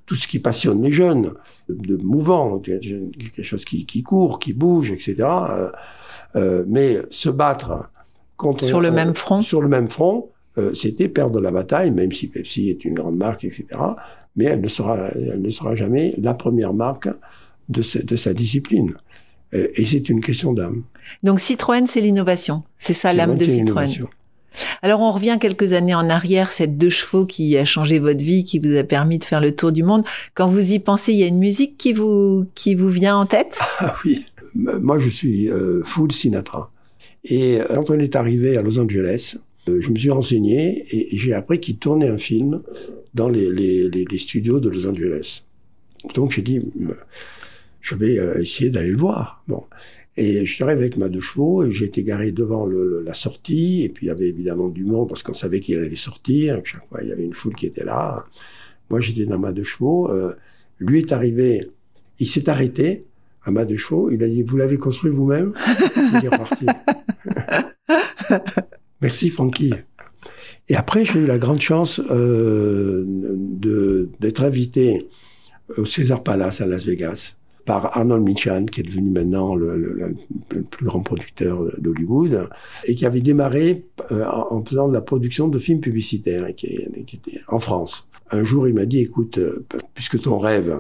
[0.07, 1.35] tout ce qui passionne les jeunes,
[1.69, 5.17] de, de mouvant, quelque chose qui, qui court, qui bouge, etc.
[5.21, 5.71] Euh,
[6.37, 7.91] euh, mais se battre
[8.37, 9.43] contre Sur le euh, même front?
[9.43, 13.17] sur le même front, euh, c'était perdre la bataille, même si Pepsi est une grande
[13.17, 13.67] marque, etc.
[14.37, 17.09] Mais elle ne sera, elle ne sera jamais la première marque
[17.69, 18.95] de, ce- de sa discipline.
[19.55, 20.83] Euh, Et c'est une question d'âme.
[21.23, 22.63] Donc Citroën, c'est l'innovation.
[22.77, 23.89] C'est ça l'âme de Citroën.
[24.83, 28.43] Alors on revient quelques années en arrière, cette deux chevaux qui a changé votre vie,
[28.43, 30.05] qui vous a permis de faire le tour du monde.
[30.35, 33.27] Quand vous y pensez, il y a une musique qui vous qui vous vient en
[33.27, 33.59] tête?
[33.79, 34.25] Ah oui.
[34.57, 36.73] Moi, je suis euh, full Sinatra.
[37.25, 39.37] Et euh, quand on est arrivé à Los Angeles,
[39.79, 42.63] je me suis renseigné et, j'ai appris qu'il tournait un film
[43.15, 45.43] dans les, les, les, les studios de Los Angeles.
[46.15, 46.95] Donc j'ai dit, m-
[47.81, 49.45] je vais euh, essayer d'aller le voir.
[49.47, 49.63] Bon.
[50.17, 53.03] Et je suis arrivé avec ma deux chevaux et j'ai été garé devant le, le-
[53.03, 53.83] la sortie.
[53.85, 56.61] Et puis il y avait évidemment du monde parce qu'on savait qu'il allait sortir.
[56.65, 58.25] Chaque fois, il y avait une foule qui était là.
[58.91, 60.11] Moi, j'étais dans ma deux chevaux.
[60.11, 60.35] Euh,
[60.79, 61.69] lui est arrivé,
[62.19, 63.07] il s'est arrêté
[63.45, 64.11] à ma deux chevaux.
[64.11, 65.55] Il a dit, vous l'avez construit vous-même?
[65.97, 66.67] Il est reparti.
[69.03, 69.73] Merci Francky.
[70.69, 73.05] Et après, j'ai eu la grande chance euh,
[74.21, 75.09] d'être invité
[75.77, 79.93] au César Palace à Las Vegas par Arnold Michan, qui est devenu maintenant le, le-
[79.93, 82.49] le- plus grand producteur d'Hollywood,
[82.85, 86.79] et qui avait démarré euh, en faisant de la production de films publicitaires, et qui,
[87.49, 88.09] en France.
[88.31, 90.77] Un jour, il m'a dit, écoute, euh, puisque ton rêve,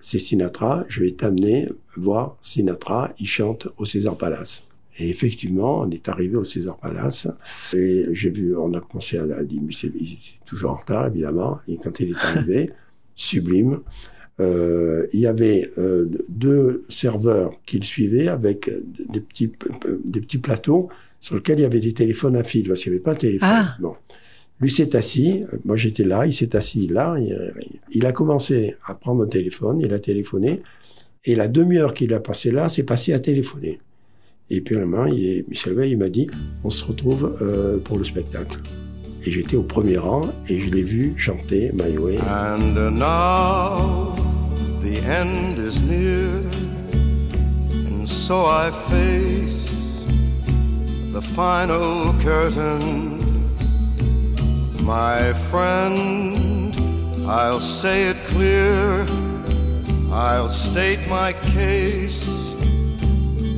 [0.00, 4.64] c'est Sinatra, je vais t'amener voir Sinatra, il chante au César Palace.
[4.98, 7.28] Et effectivement, on est arrivé au César Palace
[7.74, 11.60] et j'ai vu, on a commencé à mais c'est il est toujours en retard évidemment.
[11.66, 12.70] Et quand il est arrivé,
[13.14, 13.80] sublime.
[14.40, 18.70] Euh, il y avait euh, deux serveurs qui le suivaient avec
[19.08, 19.52] des petits
[20.04, 20.88] des petits plateaux
[21.20, 23.20] sur lesquels il y avait des téléphones à fil parce qu'il n'y avait pas de
[23.20, 23.48] téléphone.
[23.50, 23.76] Ah.
[23.80, 23.94] Bon.
[24.58, 27.52] Lui s'est assis, moi j'étais là, il s'est assis là, il,
[27.90, 30.62] il a commencé à prendre un téléphone, il a téléphoné,
[31.24, 33.80] et la demi-heure qu'il a passé là, c'est passé à téléphoner.
[34.54, 36.26] Et puis à la main, il Michel Veil, il m'a dit,
[36.62, 38.58] on se retrouve euh, pour le spectacle.
[39.24, 42.18] Et j'étais au premier rang et je l'ai vu chanter My Way.
[42.18, 44.14] And now
[44.82, 46.28] the end is near,
[47.72, 49.70] and so I face
[51.14, 53.18] the final curtain.
[54.82, 56.74] My friend,
[57.26, 59.06] I'll say it clear,
[60.12, 62.26] I'll state my case,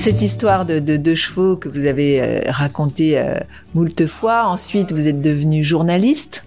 [0.00, 3.34] Cette histoire de de deux chevaux que vous avez euh, racontée euh,
[3.74, 6.42] moult fois, ensuite vous êtes devenu journaliste.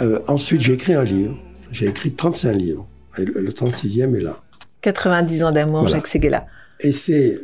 [0.00, 1.36] Euh, ensuite, j'ai écrit un livre.
[1.70, 2.88] J'ai écrit 35 livres.
[3.18, 4.42] Et le, le 36e est là.
[4.80, 5.96] 90 ans d'amour, Voilà.
[5.96, 6.46] Jacques Seguela.
[6.80, 7.38] Et c'est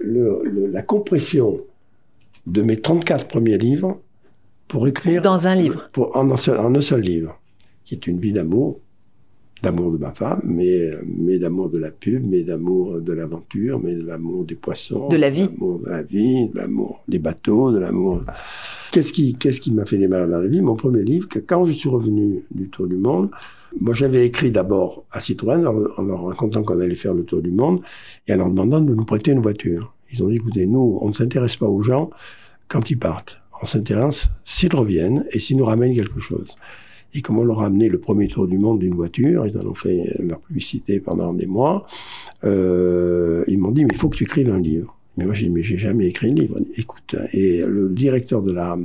[0.72, 1.60] la compression
[2.46, 4.00] de mes 34 premiers livres
[4.68, 5.20] pour écrire...
[5.20, 5.90] Dans un livre.
[5.92, 7.38] Pour, en, un seul, en un seul livre,
[7.84, 8.80] qui est une vie d'amour,
[9.62, 13.94] d'amour de ma femme, mais, mais d'amour de la pub, mais d'amour de l'aventure, mais
[13.94, 15.08] de l'amour des poissons.
[15.08, 15.48] De la vie.
[15.48, 18.22] l'amour de la vie, de l'amour des bateaux, de l'amour...
[18.92, 20.62] Qu'est-ce qui, qu'est-ce qui m'a fait démarrer dans la vie?
[20.62, 23.30] Mon premier livre, que quand je suis revenu du Tour du Monde,
[23.78, 27.50] moi j'avais écrit d'abord à Citroën en leur racontant qu'on allait faire le Tour du
[27.50, 27.80] Monde
[28.26, 29.94] et en leur demandant de nous prêter une voiture.
[30.12, 32.10] Ils ont dit, écoutez, nous, on ne s'intéresse pas aux gens
[32.68, 33.38] quand ils partent.
[33.60, 36.56] On s'intéresse s'ils reviennent et s'ils nous ramènent quelque chose.
[37.16, 39.66] Et comme on leur a amené le premier tour du monde d'une voiture, ils en
[39.66, 41.86] ont fait leur publicité pendant des mois,
[42.44, 44.98] euh, ils m'ont dit, mais il faut que tu écrives un livre.
[45.16, 46.60] Mais moi, j'ai dit, mais j'ai jamais écrit un livre.
[46.76, 48.76] Écoute, et le directeur de la,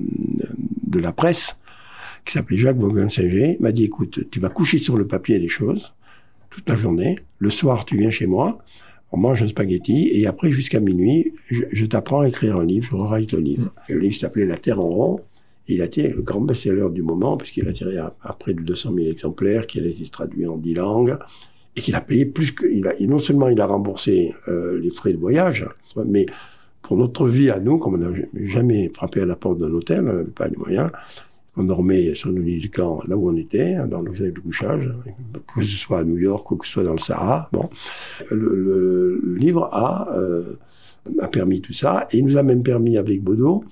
[0.88, 1.58] de la presse,
[2.24, 5.94] qui s'appelait Jacques Vaughan-Singer, m'a dit, écoute, tu vas coucher sur le papier les choses
[6.50, 7.18] toute la journée.
[7.40, 8.60] Le soir, tu viens chez moi,
[9.12, 12.96] on mange un spaghetti, et après, jusqu'à minuit, je, t'apprends à écrire un livre, je
[12.96, 13.74] rewrite le livre.
[13.90, 15.20] Le livre s'appelait La Terre en rond.
[15.72, 18.94] Il a été le grand best-seller du moment, puisqu'il a tiré à, près de 200
[18.94, 21.18] 000 exemplaires, qu'il a été traduit en 10 langues,
[21.76, 22.66] et qu'il a payé plus que...
[22.66, 25.66] Il a, et non seulement il a remboursé euh, les frais de voyage,
[26.06, 26.26] mais
[26.82, 30.02] pour notre vie à nous, comme on n'a jamais frappé à la porte d'un hôtel,
[30.02, 30.92] on n'avait pas les moyens,
[31.56, 34.94] on dormait sur nos lits du camp, là où on était, dans le de couchage,
[35.56, 37.50] que ce soit à New York ou que ce soit dans le Sahara.
[37.54, 37.70] Bon,
[38.30, 40.56] le, livre a, euh,
[41.20, 43.64] a permis tout ça, et il nous a même permis avec Bodo,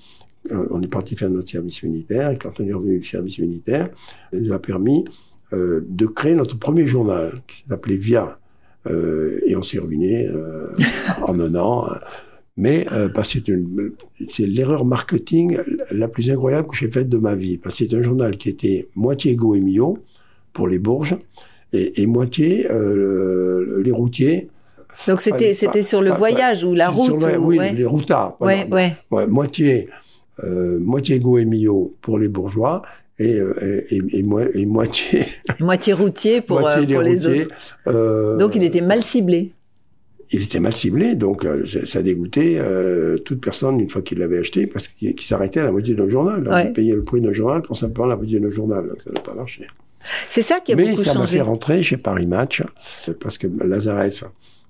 [0.50, 3.88] on est parti faire notre service militaire, et quand on est revenu du service militaire,
[4.32, 5.04] il nous a permis
[5.52, 8.38] euh, de créer notre premier journal, qui s'appelait Via.
[8.86, 10.66] Euh, et on s'est ruiné euh,
[11.26, 11.86] en un an.
[12.56, 13.52] Mais euh, parce que
[14.30, 15.58] c'est l'erreur marketing
[15.90, 17.58] la plus incroyable que j'ai faite de ma vie.
[17.58, 19.98] Parce que c'est un journal qui était moitié Go et Mio
[20.54, 21.16] pour les Bourges
[21.74, 22.94] et, et moitié euh,
[23.66, 24.48] le- les routiers.
[25.06, 27.72] Donc c'était sur le pas- voyage ou la route le- ou- oui, ouais.
[27.72, 28.36] les routards.
[28.40, 28.66] voilà.
[28.66, 28.96] ouais.
[29.10, 29.92] Ouais, moitié, euh,
[30.78, 32.82] moitié Go et Mio pour les bourgeois
[33.18, 33.52] et, euh,
[33.90, 35.24] et, et, et moi- et moitié,
[35.60, 37.44] Moitié routier pour, moitié euh, pour les routiers.
[37.44, 37.78] autres.
[37.88, 39.52] Euh, Donc il était mal ciblé.
[40.32, 44.38] il était mal ciblé, donc euh, ça, dégoûtait euh, toute personne une fois qu'il l'avait
[44.38, 46.42] acheté parce qu'il s'arrêtait à la moitié d'un journal.
[46.44, 46.66] Donc Ouais.
[46.68, 48.88] il payait le prix d'un journal pour simplement la moitié d'un journal.
[48.88, 49.66] Donc ça n'a pas marché.
[50.30, 52.62] C'est ça qui a Mais beaucoup ça m'a fait rentrer chez Paris Match
[53.08, 54.24] euh, parce que Lazareff,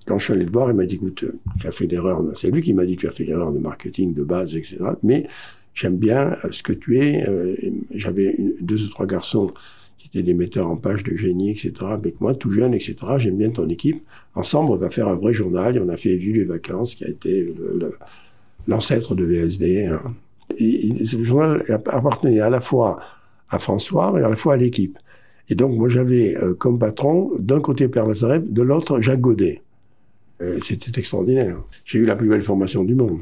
[0.07, 1.25] quand je suis allé le voir, il m'a dit écoute,
[1.61, 2.21] tu as fait l'erreur.
[2.35, 4.79] C'est lui qui m'a dit tu as fait l'erreur de marketing de base, etc.
[5.05, 5.29] Mais
[5.75, 7.29] j'aime bien euh, ce que tu es.
[7.29, 7.55] Euh,
[7.91, 9.53] J'avais deux ou trois garçons
[9.99, 11.73] qui étaient des metteurs en page de génie, etc.
[11.83, 12.97] Avec moi, tout jeune, etc.
[13.19, 14.03] J'aime bien ton équipe.
[14.35, 15.77] Ensemble, on va faire un vrai journal.
[15.77, 17.53] Et on a fait Vu les vacances, qui a été
[18.67, 19.87] l'ancêtre de VSD.
[19.87, 20.15] hein.
[20.59, 22.99] Ce journal appartenait à la fois
[23.51, 24.99] à François et à la fois à l'équipe.
[25.49, 29.63] Et donc, moi, j'avais euh, comme patron, d'un côté Père Lazareff, de l'autre Jacques Godet.
[30.63, 31.63] C'était extraordinaire.
[31.85, 33.21] J'ai eu la plus belle formation du monde.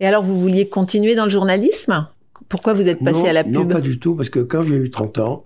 [0.00, 2.06] Et alors vous vouliez continuer dans le journalisme?
[2.48, 3.72] Pourquoi vous êtes passé non, à la Non, pub?
[3.72, 5.44] pas du tout, parce que quand j'ai eu 30 ans,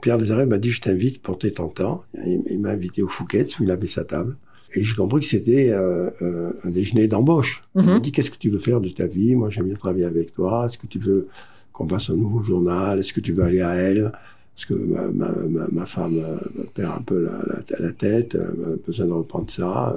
[0.00, 2.02] Pierre Lazareff m'a dit, je t'invite pour tes 30 ans.
[2.14, 4.36] Il, il m'a invité au Fouquet's, où il avait sa table.
[4.74, 7.64] Et j'ai compris que c'était euh, euh, un déjeuner d'embauche.
[7.74, 8.00] Il m'a Mhm.
[8.00, 9.34] dit, qu'est-ce que tu veux faire de ta vie?
[9.34, 10.66] Moi, j'aime bien travailler avec toi.
[10.66, 11.28] Est-ce que tu veux
[11.72, 12.98] qu'on fasse un nouveau journal?
[12.98, 14.12] Est-ce que tu veux aller à elle?
[14.54, 16.38] Parce que ma, ma, ma, ma femme euh,
[16.74, 19.96] perd un peu la, la, la tête, elle a besoin de reprendre ça.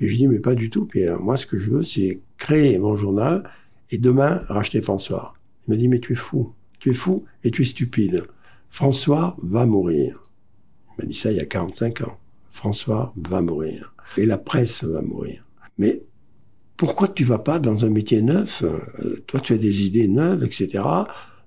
[0.00, 1.20] Et je dis, mais pas du tout, Pierre.
[1.20, 3.42] Moi, ce que je veux, c'est créer mon journal
[3.90, 5.34] et demain, racheter François.
[5.66, 6.52] Il m'a dit, mais tu es fou.
[6.78, 8.24] Tu es fou et tu es stupide.
[8.70, 10.28] François va mourir.
[10.98, 12.18] Il m'a dit ça il y a 45 ans.
[12.50, 13.94] François va mourir.
[14.16, 15.44] Et la presse va mourir.
[15.78, 16.02] Mais
[16.76, 20.44] pourquoi tu vas pas dans un métier neuf Euh, Toi, tu as des idées neuves,
[20.44, 20.84] etc.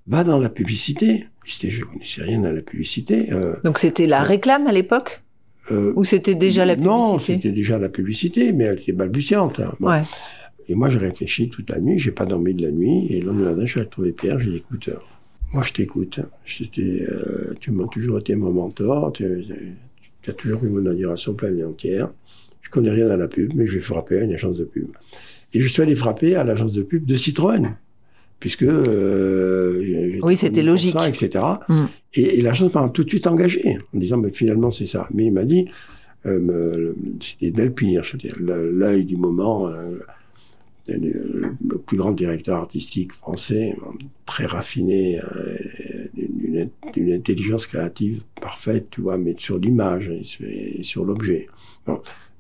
[0.08, 1.26] Va dans la publicité.
[1.46, 3.32] Je je connaissais rien à la publicité.
[3.34, 5.22] Euh, Donc c'était la réclame à l'époque?
[5.70, 9.60] Euh, Ou c'était déjà la Non, publicité c'était déjà la publicité, mais elle était balbutiante.
[9.60, 9.74] hein.
[9.80, 9.90] Bon.
[9.90, 10.02] Ouais.
[10.68, 13.28] Et moi, j'ai réfléchi toute la nuit, j'ai pas dormi de la nuit, et le
[13.28, 14.90] lendemain matin, je suis trouver Pierre, j'ai dit, écoute,
[15.54, 16.20] moi, je t'écoute.
[16.46, 19.26] J'étais, euh, tu m'as toujours été mon mentor, tu,
[20.22, 22.14] tu as toujours eu mon admiration pleine et entière.
[22.62, 24.88] Je connais rien à la pub, mais je vais frapper à une agence de pub.
[25.54, 27.76] Et je suis allé frapper à l'agence de pub de Citroën,
[28.42, 30.94] puisque euh, Oui, c'était logique.
[31.00, 31.30] ça, etc.
[31.70, 31.86] Mm.
[32.16, 35.08] Et, et l'agence m'a tout de suite engagé, en disant, mais finalement, c'est ça.
[35.14, 35.70] Mais il m'a dit,
[36.26, 39.92] euh, c'était Delpire, je veux dire, le- l'œil du moment, euh,
[40.88, 43.78] le, le plus grand directeur artistique français,
[44.26, 45.58] très raffiné, euh,
[46.94, 51.48] d'une intelligence créative parfaite, tu vois, mais sur l'image et sur, et sur l'objet.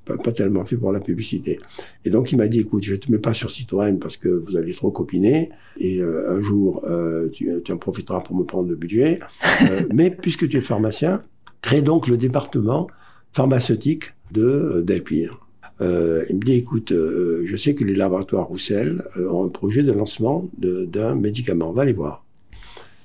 [0.05, 1.59] Pas, pas tellement fait pour la publicité.
[2.05, 4.57] Et donc il m'a dit, écoute, je te mets pas sur Citroën parce que vous
[4.57, 8.69] allez trop copiner, et euh, un jour euh, tu, tu en profiteras pour me prendre
[8.69, 9.19] le budget.
[9.63, 11.23] Euh, mais puisque tu es pharmacien,
[11.61, 12.87] crée donc le département
[13.33, 15.39] pharmaceutique de euh, Delpire.
[15.79, 19.81] Euh, il me dit, écoute, euh, je sais que les laboratoires Roussel ont un projet
[19.81, 21.69] de lancement d'un médicament.
[21.69, 22.23] On va les voir.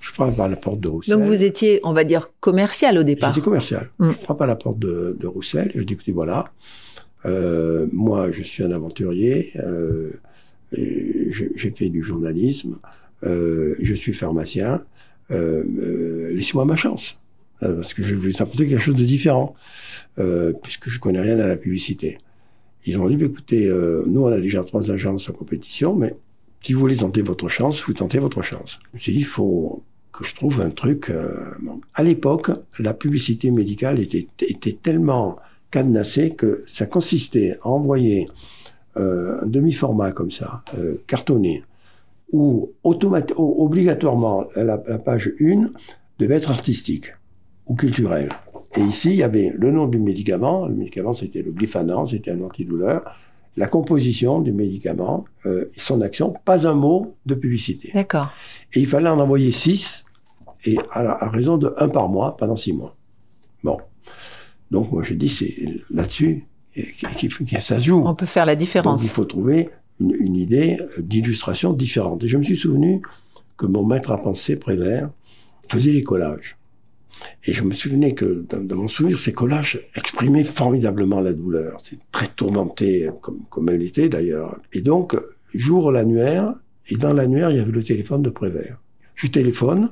[0.01, 1.17] Je frappe à la porte de Roussel.
[1.17, 3.33] Donc vous étiez, on va dire, commercial au départ.
[3.33, 3.91] J'étais commercial.
[3.99, 4.11] Mm.
[4.11, 6.53] Je frappe à la porte de, de Roussel et je dis, écoutez, voilà,
[7.27, 10.13] euh, moi, je suis un aventurier, euh,
[10.73, 12.79] j'ai fait du journalisme,
[13.25, 14.81] euh, je suis pharmacien,
[15.31, 17.19] euh, euh, laissez-moi ma chance.
[17.63, 19.55] Euh, parce que je vais vous apporter quelque chose de différent,
[20.63, 22.19] puisque je connais rien à la publicité.
[22.85, 23.69] Ils ont dit, bah, écoutez,
[24.07, 26.15] nous, on a déjà trois agences en compétition, mais
[26.63, 28.79] si vous voulez tenter votre chance, vous tentez votre chance.
[28.93, 31.11] Je me suis dit, il faut que je trouve un truc.
[31.11, 31.53] euh.
[31.95, 35.39] À l'époque, la publicité médicale était, était tellement
[35.71, 38.29] cadenassée que ça consistait à envoyer
[38.97, 41.65] euh, un demi-format comme ça, euh, cartonné,
[42.33, 45.71] où obligatoirement la, la page 1
[46.19, 47.07] devait être artistique
[47.67, 48.31] ou culturelle.
[48.77, 50.67] Et ici, il y avait le nom du médicament.
[50.67, 53.05] Le médicament, c'était le glyphanan, c'était un antidouleur.
[53.57, 57.91] La composition du médicament, euh, son action, pas un mot de publicité.
[57.95, 58.29] D'accord.
[58.75, 60.05] Et il fallait en envoyer six,
[60.67, 62.97] et à, à raison de un par mois pendant six mois.
[63.65, 63.79] Bon.
[64.71, 65.55] Donc moi j'ai dit c'est
[65.91, 68.03] là-dessus que ça se joue.
[68.05, 69.03] On peut faire la Donc différence.
[69.05, 72.23] il faut trouver une, une idée d'illustration différente.
[72.25, 73.01] Et je me suis souvenu
[73.57, 75.11] que mon maître à penser, Prévert,
[75.69, 76.59] faisait les collages.
[77.45, 81.81] Et je me souvenais que dans, dans mon souvenir, ces collages exprimaient formidablement la douleur.
[81.89, 84.61] C'est très tourmenté, comme, comme elle était d'ailleurs.
[84.75, 85.17] Et donc,
[85.55, 86.53] j'ouvre l'annuaire,
[86.89, 88.83] et dans l'annuaire, il y avait le téléphone de Prévert.
[89.15, 89.89] Je téléphone,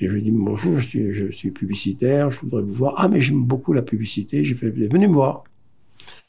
[0.00, 2.94] et je lui dis, bonjour, je suis, je suis publicitaire, je voudrais vous voir.
[2.98, 5.44] Ah, mais j'aime beaucoup la publicité, j'ai fait, venez me voir.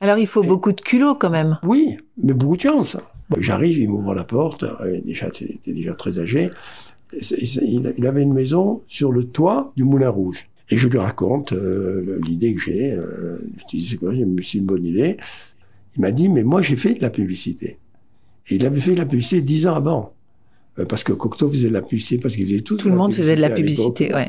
[0.02, 1.60] Alors il faut beaucoup de culot quand même.
[1.64, 2.98] Oui, mais beaucoup de chance.
[3.38, 6.50] J'arrive, il m'ouvre la porte, euh, déjà, il était déjà très âgé.
[7.14, 10.50] Il avait une maison sur le toit du Moulin Rouge.
[10.72, 12.92] Et je lui raconte euh, l'idée que j'ai.
[12.92, 15.18] Euh, je dis, c'est quoi, c'est une bonne idée.
[15.96, 17.78] Il m'a dit, mais moi j'ai fait de la publicité.
[18.48, 20.14] Et il avait fait de la publicité dix ans avant.
[20.80, 22.78] Euh, parce que Cocteau faisait de la publicité, parce qu'il faisait tout.
[22.78, 24.28] Tout le monde faisait de la publicité, ouais.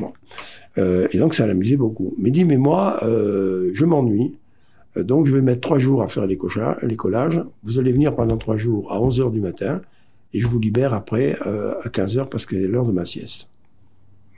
[0.78, 2.14] Euh, et donc ça l'amusait beaucoup.
[2.18, 4.36] Mais dit, mais moi, euh, je m'ennuie.
[4.96, 6.38] Euh, Donc, je vais mettre trois jours à faire les,
[6.82, 7.40] les collages.
[7.62, 9.82] Vous allez venir pendant trois jours à 11 heures du matin
[10.32, 13.04] et je vous libère après euh, à 15 heures parce que c'est l'heure de ma
[13.04, 13.48] sieste.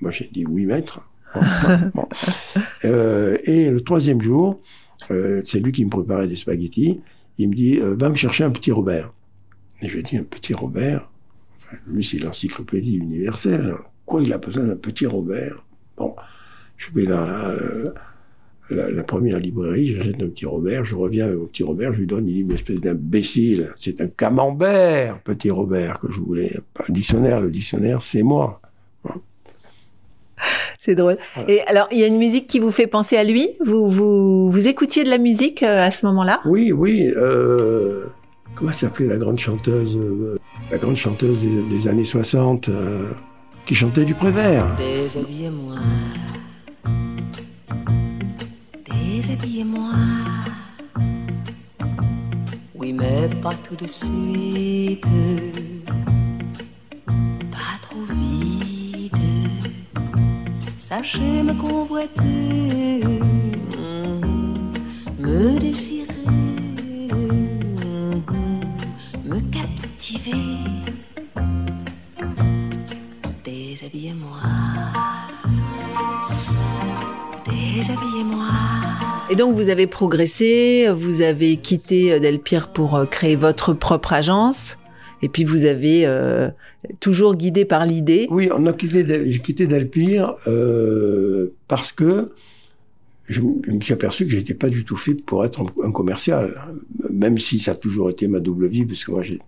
[0.01, 1.01] Moi, j'ai dit oui, maître.
[1.35, 1.41] Bon,
[1.95, 2.09] bon.
[2.85, 4.61] Euh, et le troisième jour,
[5.13, 7.01] euh, c'est lui qui me préparait des spaghettis.
[7.39, 9.13] Il me dit, va me chercher un petit Robert.
[9.81, 11.12] Et je dis, un petit Robert?
[11.87, 13.75] Lui, c'est l'encyclopédie universelle.
[14.07, 15.65] Quoi, il a besoin d'un petit Robert?
[15.97, 16.15] Bon,
[16.77, 17.55] je vais dans la,
[18.71, 22.01] la, la première librairie, j'achète un petit Robert, je reviens avec mon petit Robert, je
[22.01, 26.59] lui donne, il dit, mais espèce d'imbécile, c'est un camembert, petit Robert, que je voulais.
[26.75, 28.61] Pas le dictionnaire, le dictionnaire, c'est moi.
[30.81, 31.17] C'est drôle.
[31.47, 33.51] Et alors il y a une musique qui vous fait penser à lui?
[33.65, 36.41] Vous vous vous écoutiez de la musique euh, à ce moment-là?
[36.45, 38.07] Oui, oui, euh,
[38.57, 40.39] comment s'appelait la grande chanteuse, euh,
[40.73, 43.13] la grande chanteuse des, années 60, euh,
[43.67, 45.77] qui chantait du Prévert Déshabillez-moi.
[48.91, 49.91] Déshabillez-moi.
[52.75, 55.05] Oui, mais pas tout de suite.
[57.51, 59.13] Pas trop vite.
[60.79, 63.05] Sachez me convoiter.
[65.19, 66.02] Me désirer.
[77.83, 78.47] Déshabillez-moi.
[79.29, 84.13] Et donc vous avez progressé, vous avez quitté euh, Delpire pour euh, créer votre propre
[84.13, 84.79] agence.
[85.21, 86.49] Et puis vous avez euh,
[87.01, 88.29] toujours guidé par l'idée.
[88.31, 92.31] Oui, on a quitté, j'ai quitté Delpire euh, parce que
[93.25, 96.55] je, me suis aperçu que j'étais pas du tout fait pour être un, un commercial,
[97.11, 99.41] même si ça a toujours été ma double vie, parce que moi j'ai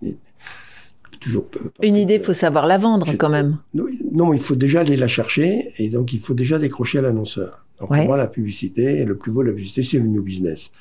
[1.21, 1.45] toujours
[1.81, 3.59] Une idée, faut savoir la vendre quand même.
[3.73, 7.01] Non, non, il faut déjà aller la chercher et donc il faut déjà décrocher à
[7.01, 7.64] l'annonceur.
[7.79, 7.99] Donc Ouais.
[7.99, 10.71] pour moi, la publicité, le plus beau de la publicité, c'est le new business.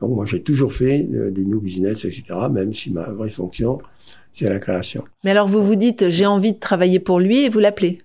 [0.00, 3.80] Donc moi, j'ai toujours fait euh, du new business, etc., même si ma vraie fonction,
[4.32, 5.04] c'est la création.
[5.24, 7.98] Mais alors vous vous dites j'ai envie de travailler pour lui et vous l'appelez?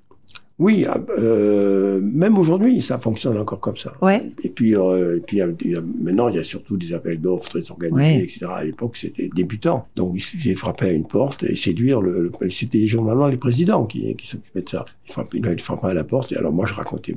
[0.60, 0.88] Oui,
[1.20, 3.94] euh, même aujourd'hui, ça fonctionne encore comme ça.
[4.02, 4.24] Ouais.
[4.44, 7.22] Et puis, euh, et puis il y a- maintenant, il y a surtout des appels
[7.22, 8.24] d'offres très organisés, Ouais.
[8.24, 8.48] etc.
[8.50, 9.88] À l'époque, c'était débutant.
[9.96, 12.24] Donc, il suffisait frapper à une porte et séduire le.
[12.42, 14.86] le- c'était généralement les présidents qui, qui s'occupaient de ça.
[15.08, 16.32] Ils frappaient, ils frappaient à la porte.
[16.32, 17.14] Et alors, moi, je racontais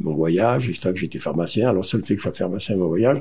[0.00, 0.90] mon, voyage, etc.
[0.94, 1.68] Que j'étais pharmacien.
[1.68, 3.20] Alors, seul fait que je sois pharmacien, mon voyage,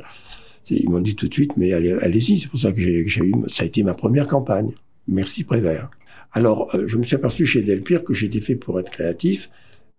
[0.63, 2.37] c'est- ils m'ont dit tout de suite, mais allez- allez-y.
[2.37, 3.33] C'est pour ça que j'ai eu.
[3.49, 4.71] Ça a été ma première campagne.
[5.09, 5.89] Merci Prévert.
[6.31, 9.49] Alors, euh, je me suis aperçu chez Delpire que j'étais fait pour être créatif,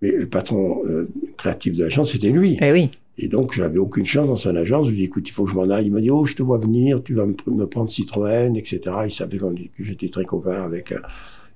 [0.02, 2.56] mais le patron euh, créatif de l'agence, c'était lui.
[2.62, 2.90] Eh oui.
[3.18, 4.86] Et donc, j'avais aucune chance dans son agence.
[4.86, 5.86] Je lui ai dit, écoute, il faut que je m'en aille.
[5.86, 8.80] Il m'a dit, oh, je te vois venir, tu vas me, me prendre Citroën, etc.
[9.04, 9.44] Il savait que
[9.84, 10.98] j'étais très copain avec euh,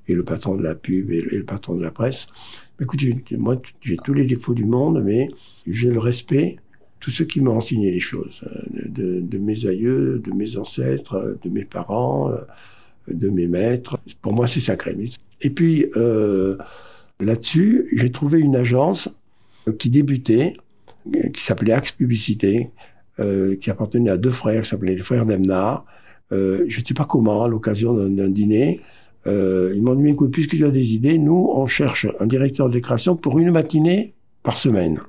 [0.06, 2.26] et le patron de la pub et, le- et le patron de la presse.
[2.78, 5.28] Mais écoute, j'ai- moi, j'ai tous les défauts du monde, mais
[5.66, 6.56] j'ai le respect.
[7.00, 11.14] Tous ceux qui m'ont enseigné les choses, euh, de, de mes aïeux, de mes ancêtres,
[11.14, 12.36] euh, de mes parents, euh,
[13.08, 13.98] de mes maîtres.
[14.22, 14.96] Pour moi, c'est sacré.
[15.40, 16.56] Et puis, euh,
[17.20, 19.08] là-dessus, j'ai trouvé une agence
[19.68, 20.52] euh, qui débutait,
[21.34, 22.70] qui s'appelait Axe Publicité,
[23.20, 25.84] euh, qui appartenait à deux frères, qui s'appelaient les frères Demnard.
[26.32, 28.80] Euh, je ne sais pas comment, à l'occasion d'un dîner,
[29.26, 32.68] euh, ils m'ont dit, écoute, puisque tu as des idées, nous, on cherche un directeur
[32.68, 35.00] de création pour une matinée par semaine.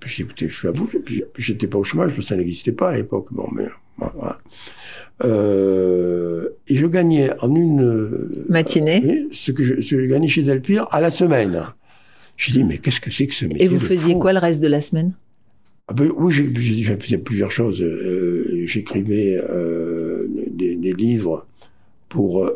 [0.00, 0.88] Puis j'ai écoutez, je suis à vous,
[1.36, 3.32] j'étais pas au chômage, parce que ça n'existait pas à l'époque.
[3.32, 4.38] Bon, mais voilà.
[5.24, 9.26] Euh, et je gagnais en une euh, Matinée.
[9.32, 11.62] ce que je, ce que je gagnais chez Delpire à la semaine.
[12.36, 14.38] J'ai dit, mais qu'est-ce que c'est que ce métier Et vous faisiez fou quoi le
[14.38, 15.12] reste de la semaine?
[15.88, 16.52] Ah ben, Oui, j'ai-
[17.00, 17.82] faisais plusieurs choses.
[17.82, 21.46] Euh, J'écrivais euh, des, des livres
[22.08, 22.48] pour,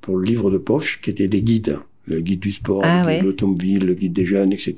[0.00, 1.78] pour le livre de poche, qui étaient des guides.
[2.06, 3.20] Le guide du sport, Ah le guide ouais.
[3.20, 4.74] de l'automobile, le guide des jeunes, etc.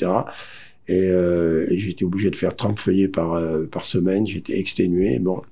[0.88, 4.26] Et, euh, j'étais obligé de faire 30 feuillets par, euh, par semaine.
[4.26, 5.18] J'étais exténué.
[5.18, 5.42] Bon.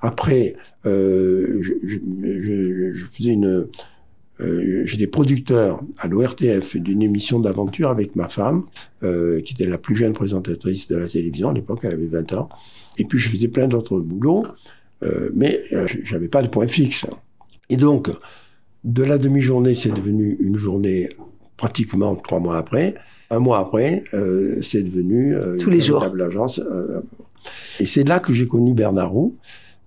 [0.00, 0.56] Après,
[0.86, 3.68] euh, je, je, je- je faisais une...
[4.40, 8.64] Euh, J'étais producteur à l'ORTF d'une émission d'aventure avec ma femme,
[9.04, 11.50] euh, qui était la plus jeune présentatrice de la télévision.
[11.50, 12.48] À l'époque, elle avait 20 ans.
[12.98, 14.44] Et puis, je faisais plein d'autres boulots,
[15.04, 15.60] euh, mais
[16.02, 17.06] j'avais pas de point fixe.
[17.70, 18.10] Et donc,
[18.82, 21.08] de la demi-journée, c'est devenu une journée
[21.56, 22.94] pratiquement trois mois après.
[23.34, 26.02] Un mois après, euh, c'est devenu euh, Tous une les jours.
[26.04, 26.58] agence.
[26.60, 27.00] euh,
[27.80, 29.36] et c'est là que j'ai connu Bernard Roux,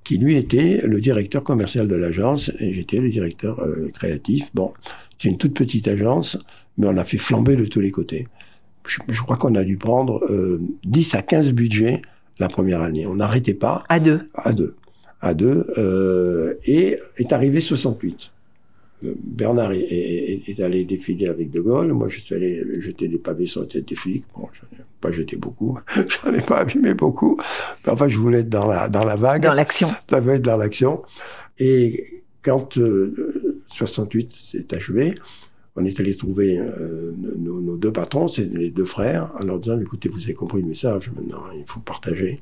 [0.03, 4.49] qui lui était le directeur commercial de l'agence, et j'étais le directeur euh, créatif.
[4.53, 4.73] Bon,
[5.17, 6.37] c'est une toute petite agence,
[6.77, 8.27] mais on a fait flamber de tous les côtés.
[8.85, 12.01] Je, je crois qu'on a dû prendre euh, 10 à 15 budgets
[12.39, 13.05] la première année.
[13.07, 14.21] On n'arrêtait pas À deux.
[14.35, 14.75] à deux.
[15.21, 15.65] À deux.
[15.77, 18.31] euh, et est arrivé 68.
[19.03, 21.93] Euh, Bernard est, est- est allé défiler avec De Gaulle.
[21.93, 24.23] Moi, je suis allé jeter des pavés sur la tête des flics.
[24.35, 25.77] Bon, j'en ai pas jeté beaucoup.
[26.23, 27.37] j'en ai pas abîmé beaucoup.
[27.85, 29.43] Mais enfin, je voulais être dans la, dans la vague.
[29.43, 29.89] Dans l'action.
[30.09, 31.03] Ça va être dans l'action.
[31.59, 32.03] Et
[32.41, 35.13] quand euh, 68 s'est achevé,
[35.75, 39.59] on est allé trouver euh, nos, nos deux patrons, c'est les deux frères, en leur
[39.59, 42.39] disant, écoutez, vous avez compris le message, maintenant il faut partager.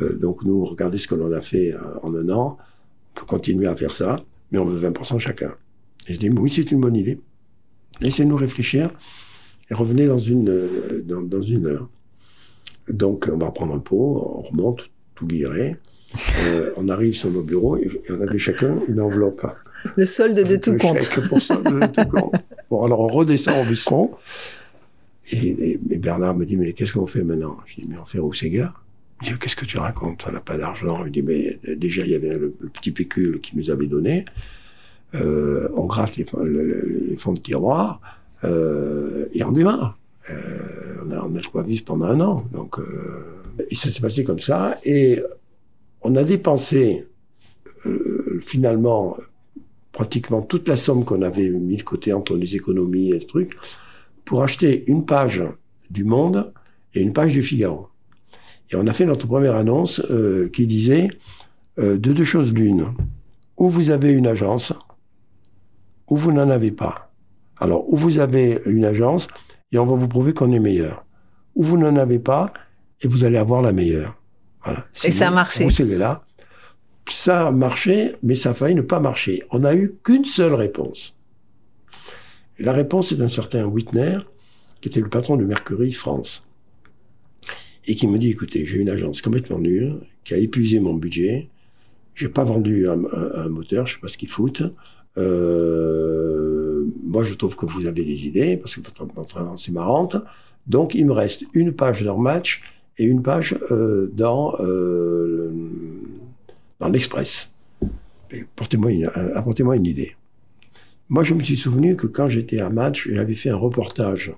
[0.00, 3.26] Euh, donc nous, regardez ce que l'on a fait euh, en un an, on peut
[3.26, 4.20] continuer à faire ça,
[4.50, 5.54] mais on veut 20% chacun.
[6.08, 7.20] Et je dis, oui, c'est une bonne idée.
[8.00, 8.90] Laissez-nous réfléchir
[9.70, 11.88] et revenez dans une, euh, dans, dans une heure.
[12.88, 15.76] Donc on va prendre un pot, on remonte, tout guilleret.
[16.44, 19.44] Euh, on arrive sur nos bureaux et, on avait chacun une enveloppe.
[19.96, 21.08] Le solde de tout compte.
[21.28, 22.34] pour ça, de tout compte.
[22.70, 24.16] Bon, alors on redescend au bistrot.
[25.32, 27.56] Et, et- et Bernard me dit, mais qu'est-ce qu'on fait maintenant?
[27.66, 28.72] Je dis, mais on fait Roussega.
[29.22, 30.24] Il dit, qu'est-ce que tu racontes?
[30.28, 31.04] On n'a pas d'argent.
[31.04, 33.86] Il dit, mais euh, déjà, il y avait le, le petit pécule qu'il nous avait
[33.88, 34.24] donné.
[35.14, 36.26] Euh, on gratte les,
[37.08, 38.00] les fonds de tiroir
[38.44, 39.98] euh, et on démarre.
[40.30, 42.44] Euh, on, a, on a quoi vivre pendant un an.
[42.52, 44.78] Donc, euh, et ça s'est passé comme ça.
[44.84, 45.22] Et
[46.02, 47.06] on a dépensé
[48.40, 49.16] finalement
[49.92, 53.56] pratiquement toute la somme qu'on avait mis de côté entre les économies et le truc
[54.24, 55.42] pour acheter une page
[55.90, 56.52] du Monde
[56.94, 57.88] et une page du Figaro.
[58.70, 61.08] Et on a fait notre première annonce euh, qui disait
[61.78, 62.92] euh, de deux choses l'une.
[63.56, 64.72] Ou vous avez une agence,
[66.08, 67.12] ou vous n'en avez pas.
[67.58, 69.28] Alors, ou vous avez une agence
[69.72, 71.04] et on va vous prouver qu'on est meilleur.
[71.54, 72.52] Ou vous n'en avez pas
[73.00, 74.20] et vous allez avoir la meilleure.
[74.64, 74.84] Voilà.
[75.04, 75.64] Et ça a marché.
[75.64, 76.24] Vous savez là.
[77.08, 79.42] Ça a marché, mais ça a failli ne pas marcher.
[79.50, 81.16] On n'a eu qu'une seule réponse.
[82.58, 84.18] La réponse est d'un certain Whitner,
[84.80, 86.44] qui était le patron de Mercury France,
[87.86, 91.48] et qui me dit, écoutez, j'ai une agence complètement nulle, qui a épuisé mon budget,
[92.14, 94.62] j'ai pas vendu un, un- un moteur, je sais pas ce qu'ils foutent.
[95.18, 99.72] Euh, moi, je trouve que vous avez des idées, parce que votre, votre agence est
[99.72, 100.16] marrante.
[100.66, 102.62] Donc, il me reste une page dans Match
[102.98, 105.52] et une page euh, dans euh,
[106.80, 107.50] dans l'Express.
[108.30, 110.16] Et Portez-moi une, apportez-moi une idée.
[111.08, 114.32] Moi, je me suis souvenu que quand j'étais à match, j'avais fait un reportage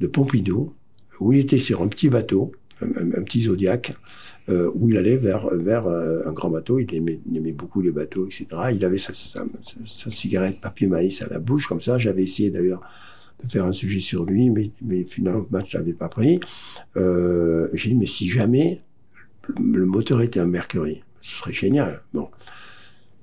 [0.00, 0.72] de Pompidou,
[1.20, 2.52] où il était sur un petit bateau,
[2.82, 3.94] un, petit Zodiac,
[4.48, 6.78] euh, où il allait vers, vers euh, un grand bateau.
[6.78, 8.46] Il aimait, il aimait beaucoup les bateaux, etc.
[8.74, 9.44] Il avait sa, sa,
[9.86, 11.98] sa- cigarette papier maïs à la bouche, comme ça.
[11.98, 12.80] J'avais essayé d'ailleurs
[13.44, 16.40] de faire un sujet sur lui, mais, mais finalement, le match n'avait pas pris.
[16.96, 18.80] Euh, J'ai dit, mais si jamais
[19.58, 22.02] le moteur était un Mercury, ce serait génial.
[22.12, 22.28] Bon.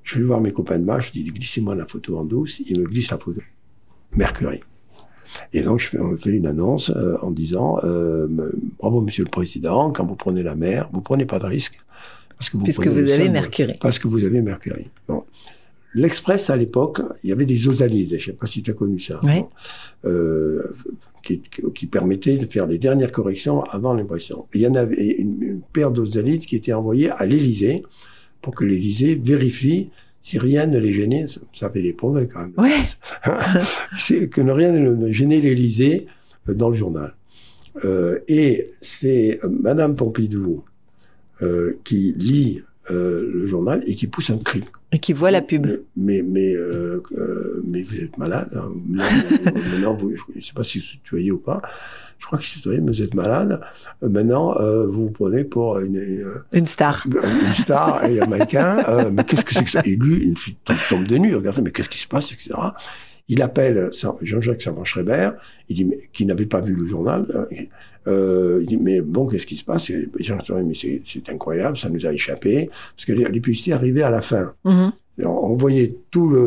[0.03, 2.59] Je vais voir mes copains de match, je dis, glissez-moi la photo en douce.
[2.59, 3.41] Ils me glissent la photo.
[4.15, 4.59] Mercury.
[5.53, 8.27] Et donc, je fais, on fait une annonce euh, en disant euh,
[8.79, 11.77] Bravo, Monsieur le Président, quand vous prenez la mer, vous prenez pas de risque.
[12.37, 13.73] Parce que vous, Puisque vous avez Mercury.
[13.81, 14.87] Parce que vous avez Mercury.
[15.07, 15.23] Bon.
[15.93, 18.17] L'Express, à l'époque, il y avait des osalides.
[18.19, 19.21] Je sais pas si tu as connu ça.
[19.23, 19.43] Oui.
[20.03, 20.61] Euh,
[21.23, 24.45] qui, qui- qui permettaient de faire les dernières corrections avant l'impression.
[24.53, 27.81] Il y en avait une, une paire d'osalides qui était envoyée à l'Élysée
[28.41, 29.89] pour que l'Élysée vérifie
[30.25, 31.27] si rien ne les gênait.
[31.27, 32.53] Ça, ça fait des progrès quand même.
[32.57, 32.83] Ouais.
[33.99, 36.07] c'est que ne rien ne, gênait l'Élysée
[36.49, 37.13] euh, dans le journal.
[37.83, 40.63] Euh, et c'est Madame Pompidou
[41.43, 44.63] euh, qui lit euh, le journal et qui pousse un cri.
[44.91, 45.67] Et qui voit la pub.
[45.67, 48.49] Mais mais mais, euh, euh, mais vous êtes malade.
[48.55, 48.71] Hein.
[48.87, 51.61] Maintenant, vous, je ne sais pas si vous tutoyez ou pas.
[52.19, 53.61] Je crois que c'est tutoyez, mais vous êtes malade.
[54.03, 57.03] Euh, maintenant, euh, vous vous prenez pour une, une, Une star.
[57.05, 58.83] une star et un mannequin.
[58.89, 59.81] Euh, mais qu'est-ce que c'est que ça?
[59.85, 61.35] Et lui, il tombe, tombe de nu.
[61.35, 62.51] Regardez, mais qu'est-ce qui se passe, etc.
[63.27, 63.89] Il appelle
[64.21, 65.31] Jean-Jacques Savant-Schreiber.
[65.69, 67.25] Il dit, mais, qui n'avait pas vu le journal.
[67.35, 67.45] hein,
[68.07, 69.89] euh, il dit, mais bon, qu'est-ce qui se passe?
[69.89, 72.69] Et Jean-Jacques mais c'est incroyable, ça nous a échappé.
[72.95, 74.53] Parce que les, publicités arrivaient à la fin.
[74.63, 74.91] Mhm.
[75.19, 76.39] Et on, on voyait tout le,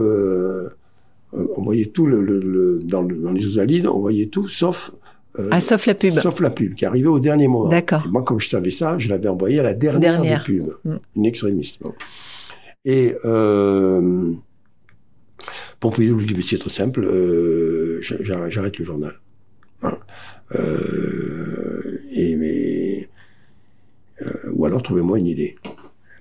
[1.35, 4.47] euh, on voyait tout le, le, le- dans, le- dans les osalides, on voyait tout
[4.49, 4.93] sauf,
[5.39, 6.19] euh, Ah, sauf la pub.
[6.21, 7.69] sauf la pub qui arrivait au dernier moment.
[7.69, 8.07] D'accord.
[8.09, 10.45] Moi, comme je savais ça, je l'avais envoyé à la dernière, Dernière.
[10.47, 10.97] des pubs, Mm.
[11.17, 11.77] une extrémiste.
[11.81, 11.93] bon.
[12.85, 14.33] Et euh,
[15.81, 19.13] Pompidou lui dit, c'est très simple, euh, j'a- j'a- j'arrête le journal.
[19.83, 19.97] Hein.
[20.55, 23.09] Euh, et mais,
[24.23, 25.57] euh, ou alors trouvez-moi une idée.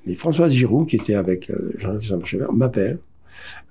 [0.05, 2.99] Mais Françoise Giroud, qui était avec Jean-Jacques Saint-Marchevert, m'appelle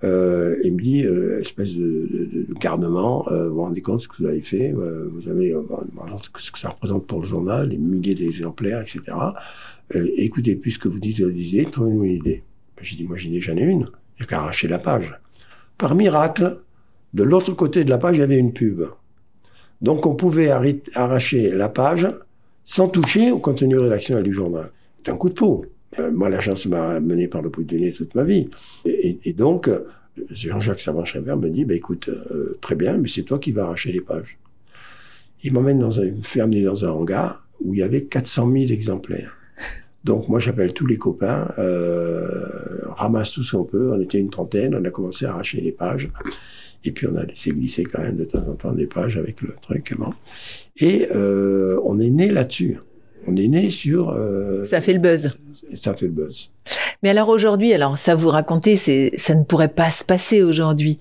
[0.04, 4.02] euh, et me dit, euh, espèce de, de, de- garnement, euh, vous vous rendez compte
[4.02, 5.62] ce que vous avez fait, euh, vous avez, euh,
[6.40, 9.00] ce que ça représente pour le journal, des milliers d'exemplaires, etc.
[9.94, 12.42] Euh, écoutez, puisque vous dites des idées, trouvez-nous une idée.
[12.76, 13.88] Ben, J'ai dit, moi j'en ai j'en ai une,
[14.18, 15.18] il a qu'à arracher la page.
[15.78, 16.58] Par miracle,
[17.14, 18.82] de l'autre côté de la page, il y avait une pub.
[19.82, 20.50] Donc on pouvait
[20.94, 22.06] arracher la page
[22.64, 24.70] sans toucher au contenu rédactionnel du journal.
[25.04, 25.64] C'est un coup de peau.
[25.98, 28.48] Euh, moi, la chance m'a mené par le bout du nez toute ma vie.
[28.84, 29.70] Et, donc,
[30.30, 33.92] Jean-Jacques Savant-Chabert me dit, bah, écoute, euh, très bien, mais c'est toi qui vas arracher
[33.92, 34.38] les pages.
[35.42, 39.36] Il m'emmène dans un, il dans un hangar où il y avait 400 000 exemplaires.
[40.06, 42.38] Donc moi j'appelle tous les copains, euh,
[42.90, 45.72] ramasse tout ce qu'on peut, on était une trentaine, on a commencé à arracher les
[45.72, 46.12] pages,
[46.84, 49.42] et puis on a laissé glisser quand même de temps en temps des pages avec
[49.42, 49.94] le truc.
[49.98, 50.12] bon.
[50.76, 52.78] Et euh, on est né là-dessus.
[53.26, 54.10] On est né sur...
[54.10, 55.36] Euh, Ça fait le buzz.
[55.74, 56.50] Ça fait le buzz.
[57.02, 60.98] Mais alors aujourd'hui, alors ça vous racontez, c'est ça ne pourrait pas se passer aujourd'hui.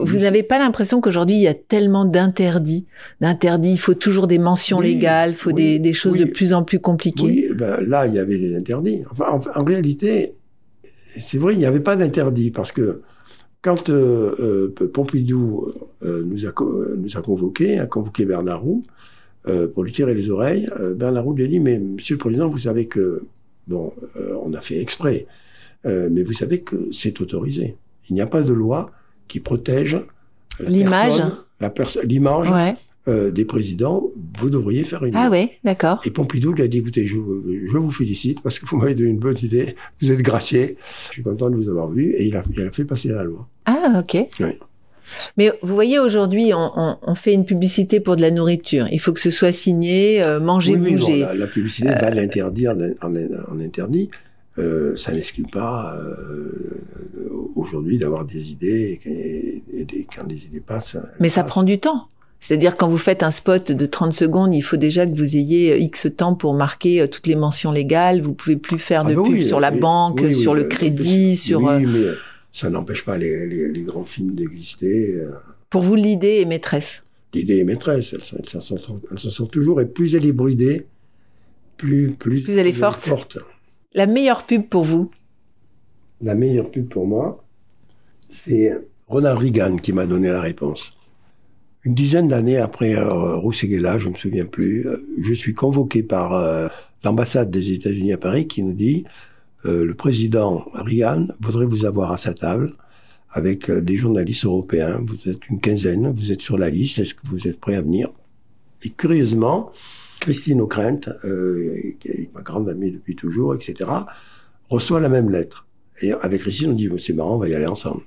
[0.00, 0.22] Vous Oui.
[0.22, 2.86] n'avez pas l'impression qu'aujourd'hui il y a tellement d'interdits,
[3.20, 3.72] d'interdits.
[3.72, 6.52] Il faut toujours des mentions Oui, légales, il faut oui, des, des choses de plus
[6.54, 7.24] en plus compliquées.
[7.26, 9.02] Oui, ben, là, il y avait des interdits.
[9.10, 10.34] Enfin, en, en réalité,
[11.20, 13.02] c'est vrai, il n'y avait pas d'interdit parce que
[13.62, 15.66] quand euh, euh, Pompidou
[16.02, 16.52] euh, nous, a,
[16.96, 18.82] nous a convoqués, a convoqué Bernard Roux
[19.74, 22.60] pour lui tirer les oreilles, Bernard Roux lui a dit, mais Monsieur le Président, vous
[22.60, 23.24] savez que,
[23.66, 25.26] bon, euh, on a fait exprès,
[25.86, 27.76] euh, mais vous savez que c'est autorisé.
[28.08, 28.90] Il n'y a pas de loi
[29.28, 29.98] qui protège
[30.60, 31.22] L'image.
[31.60, 31.72] la
[32.04, 32.74] l'image Ouais.
[33.08, 34.10] euh, des présidents.
[34.38, 36.00] Vous devriez faire une Ah ouais, d'accord.
[36.04, 39.10] Et Pompidou lui a dit, écoutez, je, je vous félicite parce que vous m'avez donné
[39.10, 39.74] une bonne idée.
[40.00, 40.76] Vous êtes gracié.
[41.08, 42.12] Je suis content de vous avoir vu.
[42.12, 43.48] Et il a, il a fait passer la loi.
[43.66, 44.28] Ah ok.
[44.40, 44.58] Oui.
[45.36, 48.86] Mais vous voyez aujourd'hui, on, on- on fait une publicité pour de la nourriture.
[48.92, 51.18] Il faut que ce soit signé, euh, manger, oui, oui, bon, bouger.
[51.20, 54.10] la, la publicité va l'interdire en, en interdit.
[54.56, 56.80] Euh, ça n'exclut pas euh,
[57.56, 59.62] aujourd'hui d'avoir des idées et,
[60.14, 60.96] quand des idées passent.
[61.20, 62.08] Mais ça prend du temps.
[62.40, 65.72] C'est-à-dire quand vous faites un spot de 30 secondes, il faut déjà que vous ayez
[65.72, 68.20] euh, X temps pour marquer euh, toutes les mentions légales.
[68.20, 70.68] Vous pouvez plus faire Ah de bah pub oui, sur la banque, sur le euh,
[70.68, 71.60] crédit, sur.
[71.62, 72.04] Oui, euh, mais
[72.54, 75.16] ça n'empêche pas les, les, les grands films d'exister.
[75.16, 75.32] euh.
[75.70, 77.02] Pour vous, l'idée est maîtresse.
[77.34, 78.44] L'idée est maîtresse, elle, s'en- elle
[79.10, 80.86] elle s'en sort toujours, et plus elle est bridée,
[81.76, 83.38] plus, plus, Plus elle est forte.
[83.92, 85.10] La meilleure pub pour vous?
[86.20, 87.44] La meilleure pub pour moi,
[88.30, 88.70] c'est
[89.08, 90.92] Ronald Reagan qui m'a donné la réponse.
[91.82, 96.34] Une dizaine d'années après euh, Roussegela, je me souviens plus, euh, je suis convoqué par
[96.34, 96.68] euh,
[97.02, 99.04] l'ambassade des États-Unis à Paris qui nous dit
[99.64, 102.72] euh, le président Reagan voudrait vous avoir à sa table
[103.30, 105.00] avec euh, des journalistes européens.
[105.06, 106.98] Vous êtes une quinzaine, vous êtes sur la liste.
[106.98, 108.10] Est-ce que vous êtes prêts à venir?
[108.82, 109.72] Et curieusement,
[110.20, 113.90] Christine O'Krent, euh, qui est ma grande amie depuis toujours, etc.,
[114.68, 115.66] reçoit la même lettre.
[116.00, 118.02] Et avec Christine, on dit c'est marrant, on va y aller ensemble.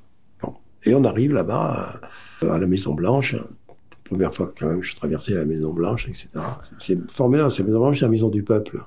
[0.84, 2.00] Et on arrive là-bas
[2.44, 3.36] euh, à la Maison Blanche.
[4.04, 6.30] Première fois quand même que je traversais la Maison Blanche, etc.
[6.80, 7.52] C'est formidable.
[7.52, 8.80] C'est la Maison Blanche, c'est la maison du peuple.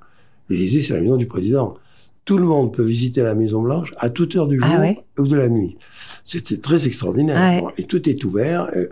[0.48, 1.76] L'Élysée, c'est la maison du président.
[2.24, 4.98] Tout le monde peut visiter la Maison Blanche à toute heure du jour Ah ouais
[5.18, 5.76] ou de la nuit.
[6.24, 7.36] C'était très extraordinaire.
[7.38, 7.72] Ah ouais.
[7.78, 8.68] Et tout est ouvert.
[8.76, 8.86] euh,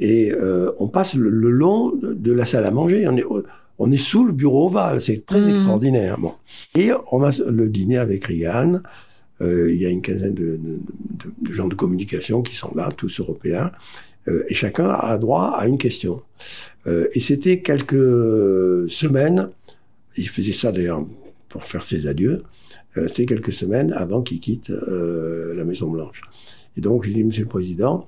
[0.00, 3.06] Et euh, on passe le, le long de, de la salle à manger.
[3.08, 3.24] On est,
[3.78, 5.00] on est sous le bureau ovale.
[5.00, 5.50] C'est très Mhm.
[5.50, 6.18] extraordinaire.
[6.18, 6.34] Bon.
[6.76, 8.80] Et on a le dîner avec Reagan.
[9.40, 10.78] Euh, il y a une quinzaine de, de-
[11.24, 13.70] de- de gens de communication qui sont là, tous européens.
[14.28, 16.22] Euh, et chacun a droit à une question.
[16.86, 19.48] Et c'était quelques semaines,
[20.16, 21.00] il faisait ça d'ailleurs
[21.48, 22.42] pour faire ses adieux,
[22.96, 26.22] euh, c'était quelques semaines avant qu'il quitte euh, la Maison Blanche.
[26.76, 28.06] Et donc, je dis, Monsieur le Président,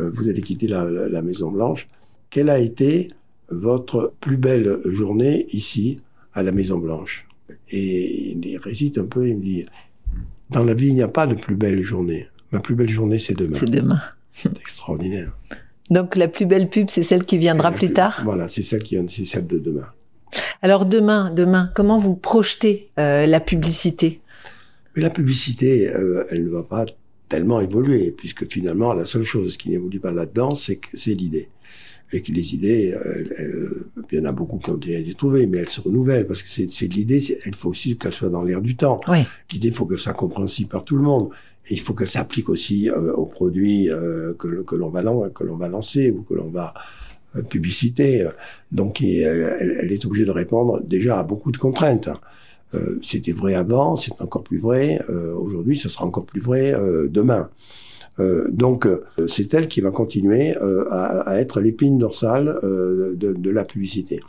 [0.00, 1.88] euh, vous allez quitter la, la- la Maison Blanche.
[2.30, 3.10] Quelle a été
[3.50, 6.00] votre plus belle journée ici,
[6.34, 7.26] à la Maison Blanche?
[7.70, 9.66] Et il hésite un peu, il me dit,
[10.50, 12.26] dans la vie, il n'y a pas de plus belle journée.
[12.52, 13.56] Ma plus belle journée, c'est demain.
[13.58, 14.00] C'est demain.
[14.34, 15.38] C'est extraordinaire.
[15.90, 18.20] Donc la plus belle pub, c'est celle qui viendra plus tard?
[18.24, 19.86] Voilà, c'est celle qui c'est celle de demain.
[20.60, 24.20] Alors demain, demain, comment vous projetez euh, la publicité?
[24.96, 26.86] Mais la publicité, euh, elle ne va pas
[27.28, 31.48] tellement évoluer, puisque finalement, la seule chose qui n'évolue pas là-dedans, c'est que c'est l'idée.
[32.10, 33.70] Et que les idées, euh, elles- elles-
[34.10, 36.42] il y en a beaucoup qui ont déjà été trouvées, mais elles se renouvellent, parce
[36.42, 38.98] que c'est l'idée, il faut aussi qu'elle soit dans l'air du temps.
[39.08, 39.18] Oui.
[39.52, 41.28] L'idée, il faut qu'elle soit compréhensible par tout le monde.
[41.70, 46.10] Et il faut qu'elle s'applique aussi euh, aux produits euh, que, l'on va, que lancer
[46.10, 46.72] ou que l'on va
[47.36, 48.26] euh, publiciter.
[48.72, 52.08] Donc, il- elle, elle est obligée de répondre déjà à beaucoup de contraintes.
[52.74, 56.74] Euh, C'était vrai avant, c'est encore plus vrai euh, aujourd'hui, ce sera encore plus vrai
[56.74, 57.48] euh, demain.
[58.20, 63.14] Euh, donc, euh, c'est elle qui va continuer euh, à, à être l'épine dorsale euh,
[63.16, 64.20] de, de la publicité.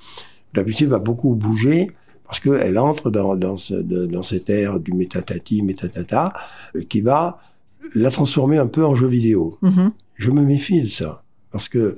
[0.53, 1.91] La publicité va beaucoup bouger
[2.25, 6.31] parce qu'elle entre dans, dans, ce, de- dans cette ère du métatati, métatata,
[6.87, 7.39] qui va
[7.95, 9.57] la transformer un peu en jeu vidéo.
[9.63, 9.91] Mhm.
[10.13, 11.95] Je me méfie de ça parce que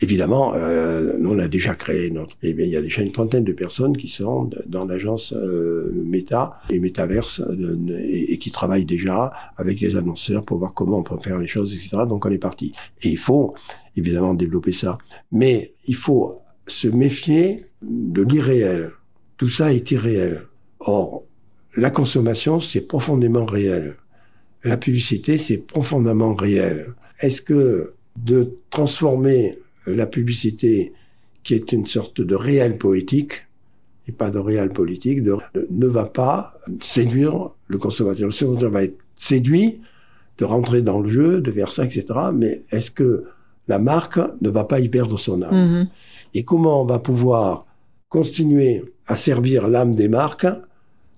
[0.00, 2.36] Évidemment, euh, nous on a déjà créé notre.
[2.42, 5.90] Eh bien, il y a déjà une trentaine de personnes qui sont dans l'agence euh,
[5.94, 11.02] Meta et Metaverse euh, et qui travaillent déjà avec les annonceurs pour voir comment on
[11.02, 12.04] peut faire les choses, etc.
[12.06, 12.72] Donc on est parti.
[13.02, 13.54] Et il faut
[13.96, 14.98] évidemment développer ça,
[15.32, 16.36] mais il faut
[16.66, 18.90] se méfier de l'irréel.
[19.38, 20.42] Tout ça est irréel.
[20.80, 21.24] Or,
[21.74, 23.96] la consommation c'est profondément réel.
[24.62, 26.94] La publicité c'est profondément réel.
[27.20, 30.92] Est-ce que de transformer la publicité,
[31.42, 33.46] qui est une sorte de réel poétique,
[34.08, 35.36] et pas de réel politique, de-
[35.70, 38.26] ne va pas séduire le consommateur.
[38.26, 39.80] Le consommateur va être séduit
[40.38, 42.04] de rentrer dans le jeu, de faire ça, etc.
[42.34, 43.24] Mais est-ce que
[43.68, 45.88] la marque ne va pas y perdre son âme Mhm.
[46.34, 47.66] Et comment on va pouvoir
[48.08, 50.46] continuer à servir l'âme des marques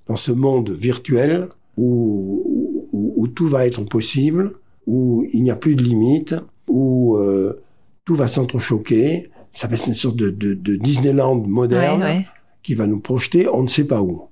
[0.06, 4.52] dans ce monde virtuel où, où, où tout va être possible,
[4.86, 6.34] où il n'y a plus de limites,
[6.68, 7.60] où euh,
[8.08, 9.28] tout va s'entrechoquer.
[9.52, 12.26] Ça va être une sorte de, de, de Disneyland moderne Ouais, ouais.
[12.62, 14.22] qui va nous projeter on ne sait pas où.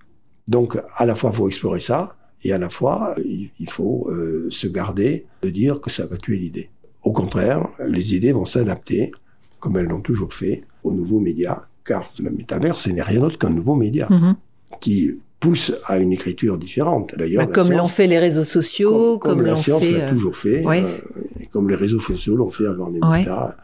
[0.49, 4.09] Donc, à la fois, il faut explorer ça, et à la fois, il, il faut
[4.11, 6.71] euh, se garder de dire que ça va tuer l'idée.
[7.03, 9.13] Au contraire, les idées vont s'adapter,
[9.61, 13.39] comme elles l'ont toujours fait, aux nouveaux médias, car le métavers, ce n'est rien d'autre
[13.39, 14.37] qu'un nouveau média Mhm.
[14.81, 14.97] qui
[15.41, 17.15] pousse à une écriture différente.
[17.17, 19.93] D'ailleurs, Bah, la comme l'ont fait les réseaux sociaux, comme, la l'ont science fait.
[19.93, 22.89] l'a euh, toujours fait, ouais, euh, c'est- et comme les réseaux sociaux l'ont fait avant
[22.89, 23.19] les Ouais.
[23.19, 23.55] médias.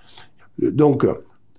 [0.61, 1.15] Donc, euh,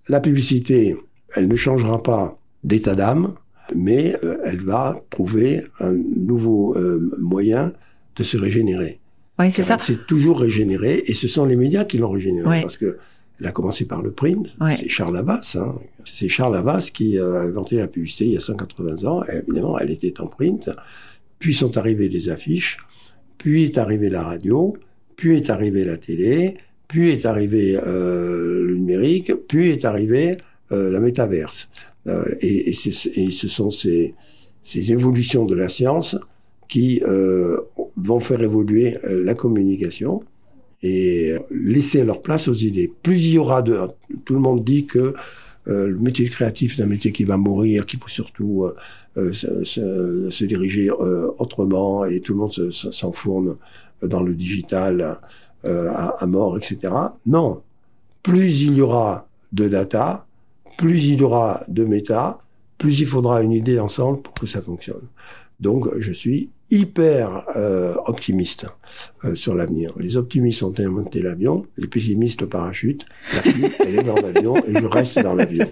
[0.07, 0.95] la publicité,
[1.35, 3.33] elle ne changera pas d'état d'âme,
[3.75, 7.73] mais euh, elle va trouver un nouveau euh, moyen
[8.15, 8.99] de se régénérer.
[9.39, 9.79] ouais, c'est ça.
[9.79, 12.61] S'est toujours régénérée, et ce sont les médias qui l'ont régénérée, Ouais.
[12.61, 12.97] parce que
[13.39, 14.75] elle a commencé par le print, Ouais.
[14.77, 15.75] c'est Charles Havas, hein.
[16.05, 19.77] c'est Charles Havas qui a inventé la publicité il y a 180 ans, et évidemment
[19.79, 20.69] elle était en print,
[21.39, 22.77] puis sont arrivées les affiches,
[23.37, 24.75] puis est arrivée la radio,
[25.15, 26.55] puis est arrivée la télé,
[26.87, 30.37] puis est arrivé euh, le numérique, puis est arrivé
[30.71, 31.69] euh, la métaverse.
[32.07, 34.13] Euh, et, et, et ce sont ces,
[34.63, 36.17] ces évolutions de la science
[36.69, 37.57] qui euh,
[37.97, 40.23] vont faire évoluer euh, la communication
[40.83, 42.91] et laisser leur place aux idées.
[43.03, 43.79] Plus il y aura de...
[44.25, 45.13] Tout le monde dit que
[45.69, 48.75] euh, le métier créatif, c'est un métier qui va mourir, qu'il faut surtout euh,
[49.17, 53.55] euh, se, se- se diriger euh, autrement, et tout le monde se- se- s'enfourne
[54.01, 55.17] dans le digital
[55.63, 56.93] euh, à, à mort, etc.
[57.25, 57.61] Non.
[58.21, 60.27] Plus il y aura de data,
[60.77, 62.39] plus il y aura de méta,
[62.77, 65.07] plus il faudra une idée ensemble pour que ça fonctionne.
[65.61, 68.65] Donc, je suis hyper euh, optimistes
[69.23, 69.93] euh, sur l'avenir.
[69.97, 73.05] Les optimistes ont inventé l'avion, les pessimistes le parachute.
[73.33, 75.69] La fille, elle est dans l'avion et je reste dans l'avion.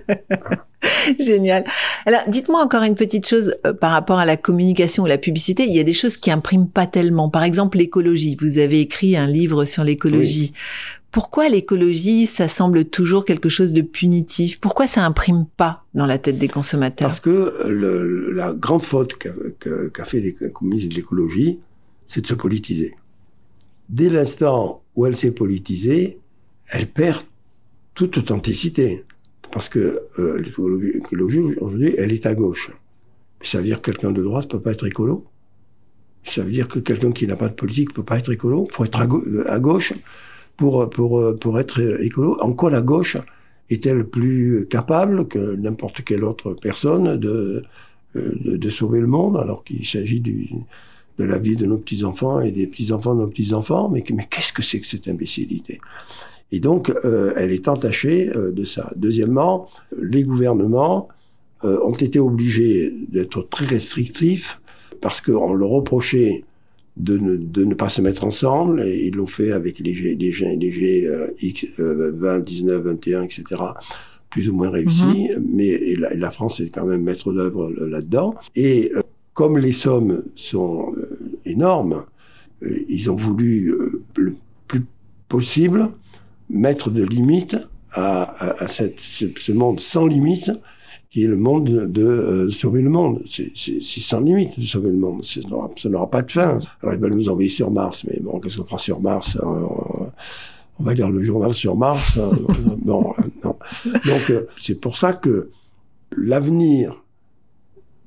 [1.20, 1.64] Génial.
[2.06, 5.64] Alors, dites-moi encore une petite chose euh, par rapport à la communication ou la publicité.
[5.64, 7.30] Il y a des choses qui impriment pas tellement.
[7.30, 8.38] Par exemple, l'écologie.
[8.39, 10.54] Vous avez écrit un livre sur l'écologie.
[11.12, 14.59] Pourquoi l'écologie, ça semble toujours quelque chose de punitif?
[14.62, 17.09] Pourquoi ça imprime pas dans la tête des consommateurs?
[17.09, 21.59] Parce que le, la grande faute qu'a fait les de l'écologie,
[22.05, 22.93] c'est de se politiser.
[23.89, 26.20] Dès l'instant où elle s'est politisée,
[26.72, 27.24] elle perd
[27.93, 29.05] toute authenticité.
[29.51, 32.72] Parce que euh, l'écologie aujourd'hui, elle est à gauche.
[33.41, 35.26] Ça veut dire que quelqu'un de droite peut pas être écolo?
[36.24, 38.66] Ça veut dire que quelqu'un qui n'a pas de politique peut pas être écolo?
[38.72, 39.93] Faut être à gauche?
[40.62, 42.38] Pour, pour, pour être écolo.
[42.39, 43.18] En quoi la gauche
[43.70, 47.64] est-elle plus capable que n'importe quelle autre personne de,
[48.16, 50.49] de, de sauver le monde alors qu'il s'agit du,
[51.18, 53.89] de la vie de nos petits-enfants et des petits-enfants de nos petits-enfants?
[53.89, 55.80] Mais, mais qu'est-ce que c'est que cette imbécilité?
[56.51, 58.91] Et donc, euh, elle est entachée euh, de ça.
[58.95, 59.68] Deuxièmement,
[59.99, 61.07] les gouvernements
[61.64, 64.62] euh, ont été obligés d'être très restrictifs
[64.99, 66.43] parce qu'on leur reprochait
[67.02, 70.16] de ne, de ne pas se mettre ensemble, et ils l'ont fait avec les G,
[70.16, 73.43] les G, les G euh, X, euh, 20, 19, 21, etc.,
[74.30, 78.36] plus ou moins réussi, mais et la, France est quand même maître d'œuvre euh, là-dedans.
[78.56, 79.02] Et euh,
[79.34, 82.06] comme les sommes sont euh, énormes,
[82.64, 84.36] euh, ils ont voulu euh, le
[84.68, 84.86] plus
[85.28, 85.89] possible
[86.49, 87.58] mettre de limites
[87.91, 90.52] à, à, à cette, ce, ce monde sans limite
[91.12, 93.22] qui est le monde de, euh, sauver le monde.
[93.28, 93.51] C'est
[94.01, 95.24] sans limite de sauver le monde.
[95.26, 95.41] Ça
[95.89, 96.57] n'aura- pas de fin.
[96.82, 99.45] Alors ils veulent nous envoyer sur Mars, mais bon, qu'est-ce qu'on fera sur Mars Euh,
[99.45, 100.09] on,
[100.80, 102.18] on va lire le journal sur Mars.
[102.18, 102.32] euh,
[102.78, 103.57] bon, euh, non.
[104.05, 105.49] Donc euh, c'est pour ça que
[106.16, 107.03] l'avenir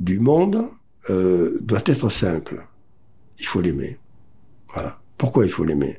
[0.00, 0.64] du monde
[1.10, 2.66] euh, doit être simple.
[3.38, 3.98] Il faut l'aimer.
[4.72, 4.98] Voilà.
[5.18, 5.98] Pourquoi il faut l'aimer?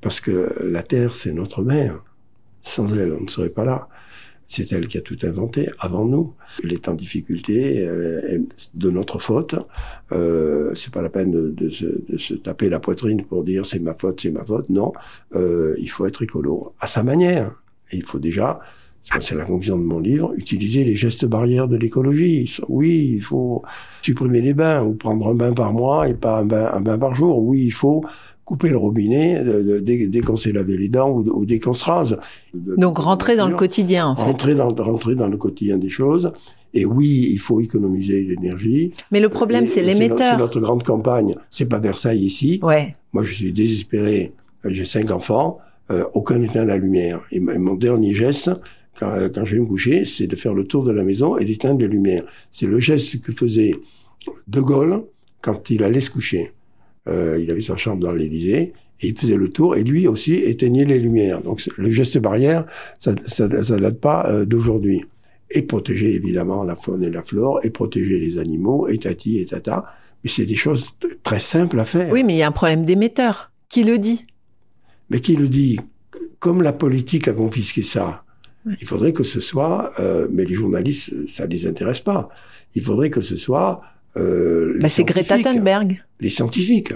[0.00, 2.02] Parce que la Terre, c'est notre mère.
[2.62, 3.88] Sans elle, on ne serait pas là.
[4.48, 6.34] C'est elle qui a tout inventé avant nous.
[6.62, 9.54] Elle est en difficulté, elle est de notre faute.
[10.12, 13.78] Euh, c'est pas la peine de, se, de, se, taper la poitrine pour dire c'est
[13.78, 14.68] ma faute, c'est ma faute.
[14.68, 14.92] Non,
[15.34, 17.54] euh, il faut être écolo à sa manière.
[17.90, 18.60] Et il faut déjà,
[19.20, 22.54] c'est la conclusion de mon livre, utiliser les gestes barrières de l'écologie.
[22.68, 23.62] Oui, il faut
[24.02, 26.98] supprimer les bains ou prendre un bain par mois et pas un bain, un bain
[26.98, 27.38] par jour.
[27.42, 28.04] Oui, il faut
[28.44, 29.42] couper le robinet
[29.82, 32.18] dès, dès qu'on s'est lavé les dents ou, ou dès qu'on se rase.
[32.54, 34.22] Donc rentrer dans le quotidien, en fait.
[34.22, 36.32] Rentrer dans, rentrer dans le quotidien des choses.
[36.74, 38.94] Et oui, il faut économiser l'énergie.
[39.10, 40.32] Mais le problème, c'est l'émetteur.
[40.32, 41.34] C'est notre grande campagne.
[41.50, 42.60] C'est pas Versailles ici.
[42.62, 42.96] Ouais.
[43.12, 44.32] Moi, je suis désespéré.
[44.64, 45.58] J'ai cinq enfants.
[45.90, 47.20] Euh, aucun n'éteint la lumière.
[47.30, 48.50] Et mon dernier geste,
[48.98, 51.44] quand, quand je vais me coucher, c'est de faire le tour de la maison et
[51.44, 52.24] d'éteindre les lumières.
[52.50, 53.74] C'est le geste que faisait
[54.48, 55.04] De Gaulle
[55.42, 56.52] quand il allait se coucher.
[57.08, 60.34] Euh, il avait sa chambre dans l'Élysée et il faisait le tour et lui aussi
[60.34, 61.42] éteignait les lumières.
[61.42, 62.64] Donc le geste barrière,
[63.00, 65.04] ça, ça, ça date pas euh, d'aujourd'hui.
[65.54, 69.44] Et protéger évidemment la faune et la flore, et protéger les animaux, et tati et
[69.44, 69.84] tata.
[70.24, 70.86] Mais c'est des choses
[71.22, 72.10] très simples à faire.
[72.10, 73.52] Oui, mais il y a un problème d'émetteur.
[73.68, 74.24] Qui le dit?
[75.10, 75.78] Mais qui le dit?
[76.38, 78.24] Comme la politique a confisqué ça,
[78.64, 79.92] il faudrait que ce soit.
[80.00, 82.30] Euh, mais les journalistes, ça les intéresse pas.
[82.74, 83.82] Il faudrait que ce soit.
[84.16, 86.02] Euh, bah c'est Greta Thunberg.
[86.20, 86.92] Les scientifiques.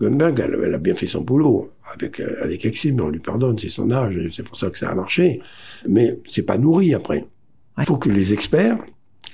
[0.00, 3.68] Thunberg, elle, elle, a bien fait son boulot avec avec Exim, on lui pardonne, c'est
[3.68, 5.40] son âge, c'est pour ça que ça a marché.
[5.86, 7.26] Mais c'est pas nourri après.
[7.78, 8.78] Il faut que les experts,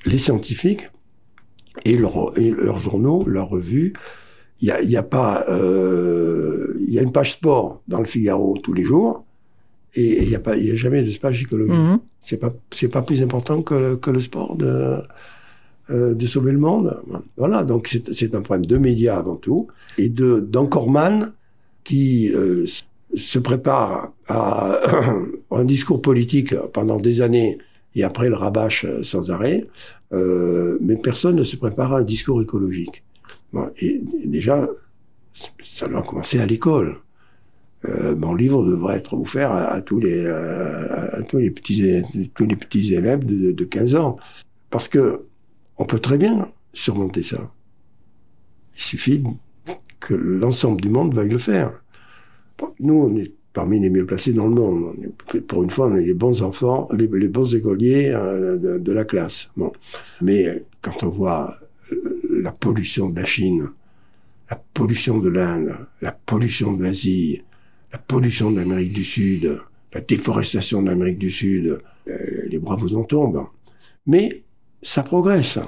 [0.07, 0.89] les scientifiques
[1.85, 3.93] et, leur, et leurs journaux, leurs revues,
[4.61, 8.07] il y a, y a pas, il euh, y a une page sport dans le
[8.07, 9.25] Figaro tous les jours
[9.95, 11.73] et il y a pas, il y a jamais de page écologie.
[11.73, 12.01] Mm -hmm.
[12.23, 14.75] C'est pas, c'est pas plus important que le, que le sport de
[15.91, 17.01] euh, de sauver le monde.
[17.37, 21.33] Voilà, donc c'est un problème de médias avant tout et de d'Anchorman
[21.85, 22.67] qui euh,
[23.17, 24.79] se prépare à
[25.51, 27.59] un discours politique pendant des années
[27.95, 29.67] et après le rabâche sans arrêt,
[30.13, 33.03] euh, mais personne ne se prépare à un discours écologique.
[33.53, 34.69] Bon, et, déjà,
[35.65, 36.97] ça doit commencer à l'école.
[37.85, 42.03] Euh, mon livre devrait être offert à, à tous les à, à, tous les petits
[42.35, 44.17] tous les petits élèves de, de 15 ans,
[44.71, 45.23] parce que
[45.79, 47.53] on peut très bien surmonter ça.
[48.75, 49.23] Il suffit
[50.01, 51.83] que l'ensemble du monde veuille le faire.
[52.81, 54.97] Nous, on est parmi les mieux placés dans le monde.
[55.47, 59.51] Pour une fois, on est les bons enfants, les, bons écoliers euh, de, la classe.
[59.57, 59.73] Bon.
[60.21, 61.57] Mais quand on voit
[62.31, 63.69] la pollution de la Chine,
[64.51, 67.43] la pollution de l'Inde, la pollution de l'Asie,
[67.93, 69.59] la pollution de l'Amérique du Sud,
[69.93, 72.17] la déforestation de l'Amérique du Sud, euh,
[72.47, 73.47] les bras vous en tombent.
[74.07, 74.45] Mais
[74.83, 75.59] ça progresse.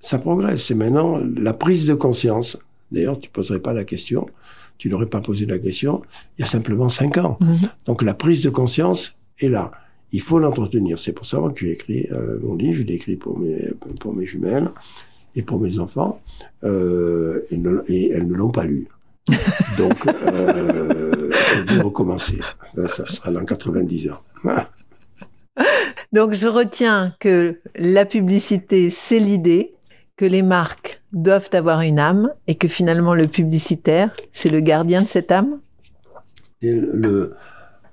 [0.00, 0.64] ça progresse.
[0.66, 2.56] C'est maintenant la prise de conscience.
[2.92, 4.26] D'ailleurs, tu poserais pas la question,
[4.78, 6.02] tu n'aurais pas posé la question
[6.38, 7.38] il y a simplement cinq ans.
[7.86, 9.70] Donc la prise de conscience est là.
[10.12, 10.98] Il faut l'entretenir.
[11.00, 12.78] C'est pour ça que j'ai écrit euh, mon livre.
[12.78, 13.70] Je l'ai écrit pour mes
[14.00, 14.68] pour mes jumelles
[15.34, 16.20] et pour mes enfants.
[16.62, 18.86] Euh, et, ne- et elles ne l'ont pas lu.
[19.78, 21.30] Donc, euh,
[21.66, 22.38] je vais recommencer.
[22.76, 24.20] Ça sera dans 90 ans.
[26.12, 29.74] Donc je retiens que la publicité, c'est l'idée,
[30.16, 35.02] que les marques doivent avoir une âme et que finalement le publicitaire, c'est le gardien
[35.02, 35.60] de cette âme,
[36.62, 37.34] Et le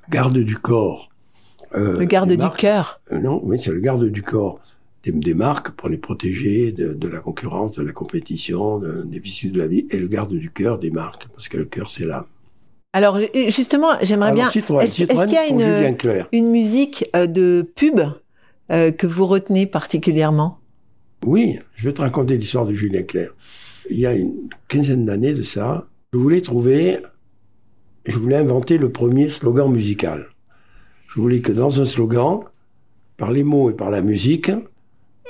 [0.10, 1.10] garde du corps.
[1.76, 3.02] euh, le garde du cœur.
[3.12, 4.60] Euh, Non, oui, c'est le garde du corps
[5.04, 9.20] des, des marques pour les protéger de, de la concurrence, de la compétition, de- des
[9.20, 11.92] vicieux de la vie, et le garde du cœur des marques, parce que le cœur,
[11.92, 12.26] c'est l'âme.
[12.94, 14.50] Alors ju- justement, j'aimerais bien.
[14.50, 15.98] Citroën, Est-ce qu'il y a une,
[16.32, 18.00] une musique euh, de pub
[18.72, 20.60] euh, que vous retenez particulièrement?
[21.26, 23.32] Oui, je vais te raconter l'histoire de Julien Clerc.
[23.90, 24.34] Il y a une
[24.68, 26.98] quinzaine d'années de ça, je voulais trouver,
[28.06, 30.28] je voulais inventer le premier slogan musical.
[31.08, 32.42] Je voulais que dans un slogan,
[33.18, 34.52] par les mots et par la musique,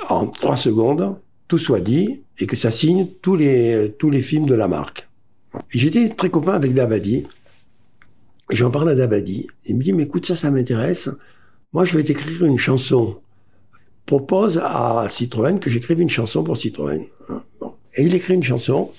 [0.10, 4.48] en trois secondes, tout soit dit et que ça signe tous les, tous les films
[4.48, 5.08] de la marque.
[5.74, 7.26] Et j'étais très copain avec Dabadi.
[8.54, 9.48] Et j'en parle à Dabadi.
[9.66, 11.10] Il me dit, mais écoute, ça, ça m'intéresse.
[11.74, 13.18] Moi, je vais t'écrire une chanson
[14.06, 17.04] propose à Citroën que j'écrive une chanson pour Citroën.
[17.30, 17.74] Hein, bon.
[17.96, 18.92] Et il écrit une chanson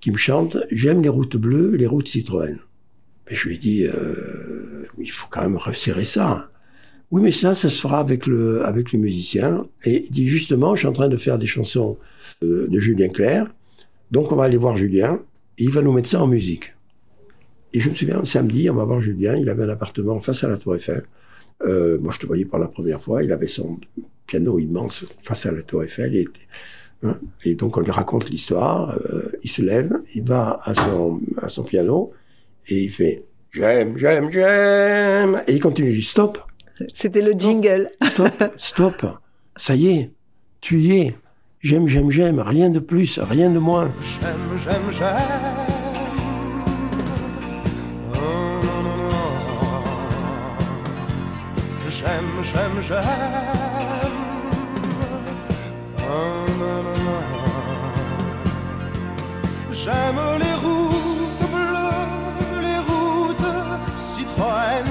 [0.00, 2.58] qui me chante J'aime les routes bleues, les routes Citroën.
[3.30, 6.50] Et je lui ai dit euh, il faut quand même resserrer ça.
[7.12, 9.68] Oui, mais ça, ça se fera avec le avec le musicien.
[9.84, 11.96] Et il dit justement, je suis en train de faire des chansons
[12.42, 13.46] euh, de Julien Clerc,
[14.10, 15.20] donc on va aller voir Julien
[15.58, 16.75] et il va nous mettre ça en musique.
[17.76, 20.42] Et je me souviens, un samedi, on va voir Julien, il avait un appartement face
[20.44, 21.04] à la Tour Eiffel.
[21.66, 23.78] Euh, moi, je te voyais pour la première fois, il avait son
[24.26, 26.16] piano immense face à la Tour Eiffel.
[26.16, 26.26] Et,
[27.02, 28.98] hein, et donc on lui raconte l'histoire.
[29.10, 32.12] euh, il se lève, il va à son à son piano
[32.68, 35.42] et il fait j'aime, j'aime, j'aime.
[35.46, 36.38] Et il continue, il dit stop,
[36.94, 37.90] C'était le jingle.
[38.04, 39.06] stop, stop.
[39.54, 40.10] Ça y est,
[40.62, 41.14] tu y es.
[41.60, 42.40] J'aime, j'aime, j'aime.
[42.40, 43.92] Rien de plus, rien de moins.
[44.00, 45.75] J'aime, j'aime, j'aime.
[52.06, 53.02] J'aime, j'aime, j'aime.
[55.98, 56.46] Non.
[59.72, 63.54] J'aime les routes bleues, les routes
[63.96, 64.86] Citroën.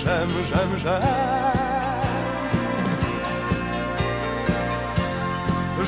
[0.00, 1.02] J'aime, j'aime, j'aime.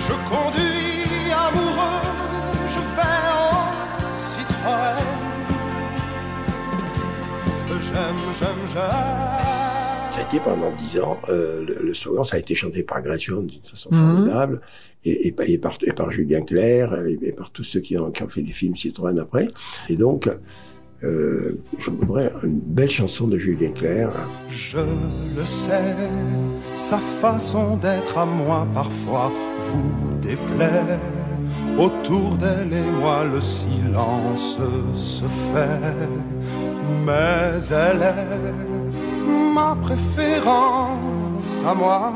[0.06, 2.02] Je conduis amoureux,
[2.68, 5.13] je vais en Citroën.
[7.94, 8.82] J'aime, j'aime, j'aime.
[10.10, 11.18] Ça a été pendant dix ans.
[11.28, 13.98] euh, le, le slogan, ça a été chanté par Gration d'une façon Mhm.
[13.98, 14.60] formidable,
[15.04, 17.96] et, et, par- et par, et par Julien Clerc, et, et par tous ceux qui
[17.98, 19.48] ont, qui ont fait les films Citroën après.
[19.88, 20.28] Et donc,
[21.02, 24.12] euh, je voudrais une belle chanson de Julien Clerc.
[24.48, 24.78] Je
[25.36, 25.94] le sais,
[26.74, 30.98] sa façon d'être à moi parfois vous déplaît.
[31.78, 34.58] Autour d'elle et moi le silence
[34.94, 36.08] se fait,
[37.04, 42.12] mais elle est ma préférence à moi.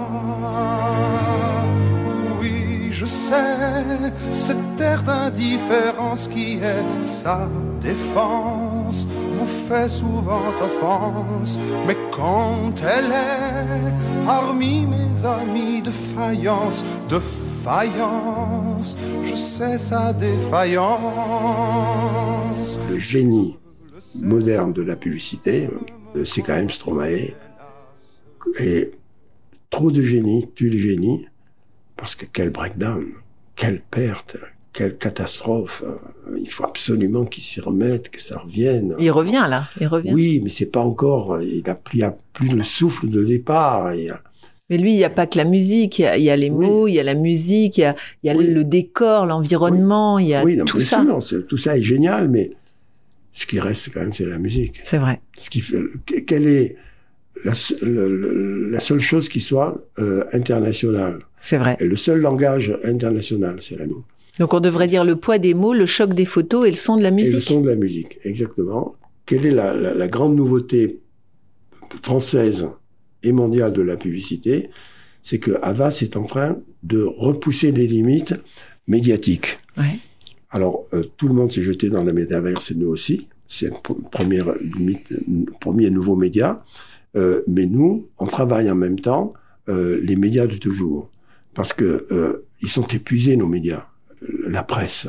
[2.41, 7.49] Oui, je sais, cet air d'indifférence qui est sa
[7.81, 13.93] défense vous fait souvent offense, mais quand elle est
[14.27, 17.21] parmi mes amis de faïence, de
[17.65, 20.89] faïence, je sais sa défaillance.
[22.89, 23.57] Le génie
[24.17, 25.69] moderne de la publicité,
[26.17, 27.35] euh, c'est quand même Stromae.
[28.61, 28.93] Et
[29.71, 31.27] trop de génie tue le génie,
[31.97, 33.07] parce que quel breakdown,
[33.57, 34.37] quelle perte,
[34.73, 35.83] quelle catastrophe.
[35.87, 38.95] Euh, Il faut absolument qu'il s'y remette, que ça revienne.
[38.99, 40.13] Il revient là, il revient.
[40.13, 41.41] Oui, mais c'est pas encore.
[41.43, 43.95] Il a plus, il a plus le souffle de départ.
[43.95, 44.23] Il y a-
[44.71, 46.37] Mais lui, il n'y a pas que la musique, il y a, il y a
[46.37, 46.67] les Oui.
[46.67, 48.47] mots, il y a la musique, il y a, il y a Oui.
[48.47, 51.03] le décor, l'environnement, il y a oui, non, tout ça.
[51.23, 52.53] sûr, tout ça est génial, mais
[53.33, 54.81] ce qui reste quand même, c'est la musique.
[54.85, 55.21] C'est vrai.
[55.37, 56.77] Ce qui fait, que- quelle est
[57.45, 61.77] la, se- le- le- la seule chose qui soit euh, internationale C'est vrai.
[61.81, 64.05] Et le seul langage international, c'est la nous.
[64.41, 66.97] Donc on devrait dire le poids des mots, le choc des photos et le son
[66.97, 67.43] de la Et le musique.
[67.43, 68.95] son de la musique, exactement.
[69.27, 71.01] Quelle est la, la- la grande nouveauté
[72.03, 72.69] française
[73.23, 74.71] et mondiale de la publicité?
[75.23, 78.35] C'est que Havas est en train de repousser les limites
[78.87, 79.59] médiatiques.
[79.77, 79.99] Ouais.
[80.51, 83.29] Alors, euh, tout le monde s'est jeté dans la métaverse, nous aussi.
[83.47, 83.77] C'est un
[85.61, 86.57] premier nouveau média.
[87.17, 89.33] Euh, mais nous, on travaille en même temps
[89.69, 91.11] euh, les médias de toujours.
[91.55, 93.89] parce que euh, ils sont épuisés nos médias,
[94.47, 95.09] la presse,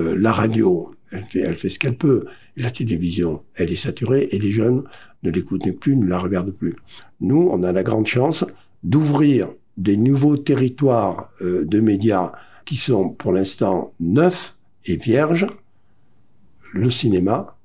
[0.00, 2.24] euh, la radio, elle fait, elle fait ce qu'elle peut.
[2.56, 4.82] La télévision, elle est saturée et les jeunes
[5.22, 6.74] ne l'écoutent plus, ne la regardent plus.
[7.20, 8.44] Nous, on a la grande chance
[8.82, 12.32] d'ouvrir des nouveaux territoires euh, de médias
[12.64, 14.53] qui sont pour l'instant neufs
[14.86, 15.46] et vierges.
[16.72, 17.56] Le cinéma,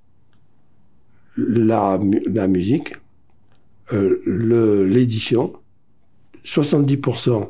[1.36, 2.94] la, la musique,
[3.94, 5.54] euh, l'édition.
[6.46, 7.50] 70%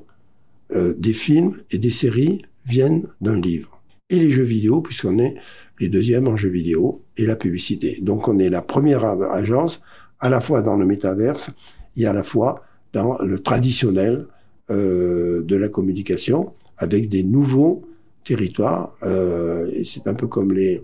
[0.72, 3.82] euh, des films et des séries viennent d'un livre.
[4.10, 5.36] Et les jeux vidéo, puisqu'on est
[5.80, 8.00] les deuxièmes en jeux vidéo, et la publicité.
[8.02, 9.82] Donc on est la première agence,
[10.20, 11.52] à la fois dans le métaverse
[11.96, 12.64] et à la fois
[12.94, 14.28] dans le traditionnel
[14.70, 17.84] euh, de la communication, avec des nouveaux
[18.24, 18.96] territoires.
[19.04, 20.82] Euh, c'est un peu comme les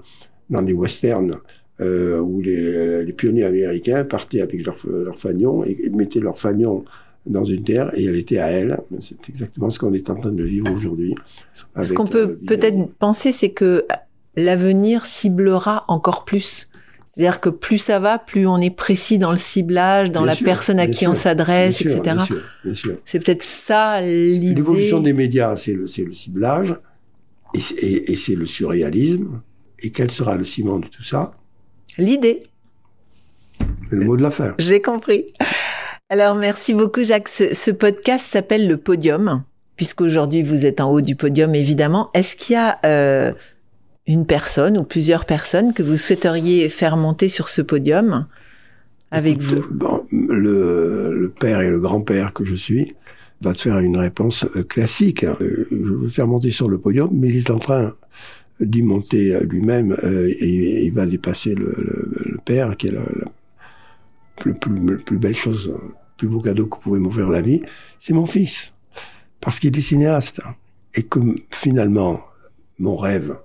[0.50, 1.38] dans les westerns,
[1.82, 6.86] euh, où les, les pionniers américains partaient avec leur, leur fanion et mettaient leur fanion
[7.26, 8.80] dans une terre et elle était à elle.
[9.00, 11.16] C'est exactement ce qu'on est en train de vivre aujourd'hui.
[11.54, 12.46] Ce qu'on euh, peut vidéo.
[12.48, 13.86] peut-être penser, c'est que
[14.36, 16.70] l'avenir ciblera encore plus.
[17.16, 20.36] C'est-à-dire que plus ça va, plus on est précis dans le ciblage, dans Bien la
[20.36, 22.02] sûr, personne à qui on s'adresse, etc.
[22.02, 22.98] Bien sûr, bien sûr.
[23.06, 24.56] C'est peut-être ça l'idée.
[24.56, 26.76] L'évolution des médias, c'est le, c'est le ciblage
[27.56, 29.42] et, c'est- et, et c'est le surréalisme.
[29.80, 31.34] Et quel sera le ciment de tout ça?
[31.98, 32.44] L'idée.
[33.90, 34.56] Le mot de la fin.
[34.60, 35.26] J'ai compris.
[36.10, 37.28] Alors, merci beaucoup, Jacques.
[37.30, 39.44] Ce, ce podcast s'appelle Le Podium,
[39.76, 42.10] puisqu'aujourd'hui, vous êtes en haut du podium, évidemment.
[42.14, 43.32] Est-ce qu'il y a euh,
[44.08, 48.28] une personne ou plusieurs personnes que vous souhaiteriez faire monter sur ce podium
[49.12, 49.66] avec Écoute, vous?
[49.72, 52.96] bon, le, le père et le grand-père que je suis
[53.42, 55.24] va te faire une réponse euh, classique.
[55.24, 55.38] hein.
[55.42, 57.94] Euh, Je veux faire monter sur le podium, mais il est en train
[58.60, 63.04] d'y monter euh, lui-même et il va dépasser le, père, qui est la,
[64.36, 67.62] plus, belle chose, le plus beau cadeau que pouvait m'offrir la vie.
[68.00, 68.74] C'est mon fils,
[69.42, 70.42] parce qu'il est cinéaste
[70.94, 71.20] et que
[71.50, 72.22] finalement
[72.80, 73.38] mon rêve,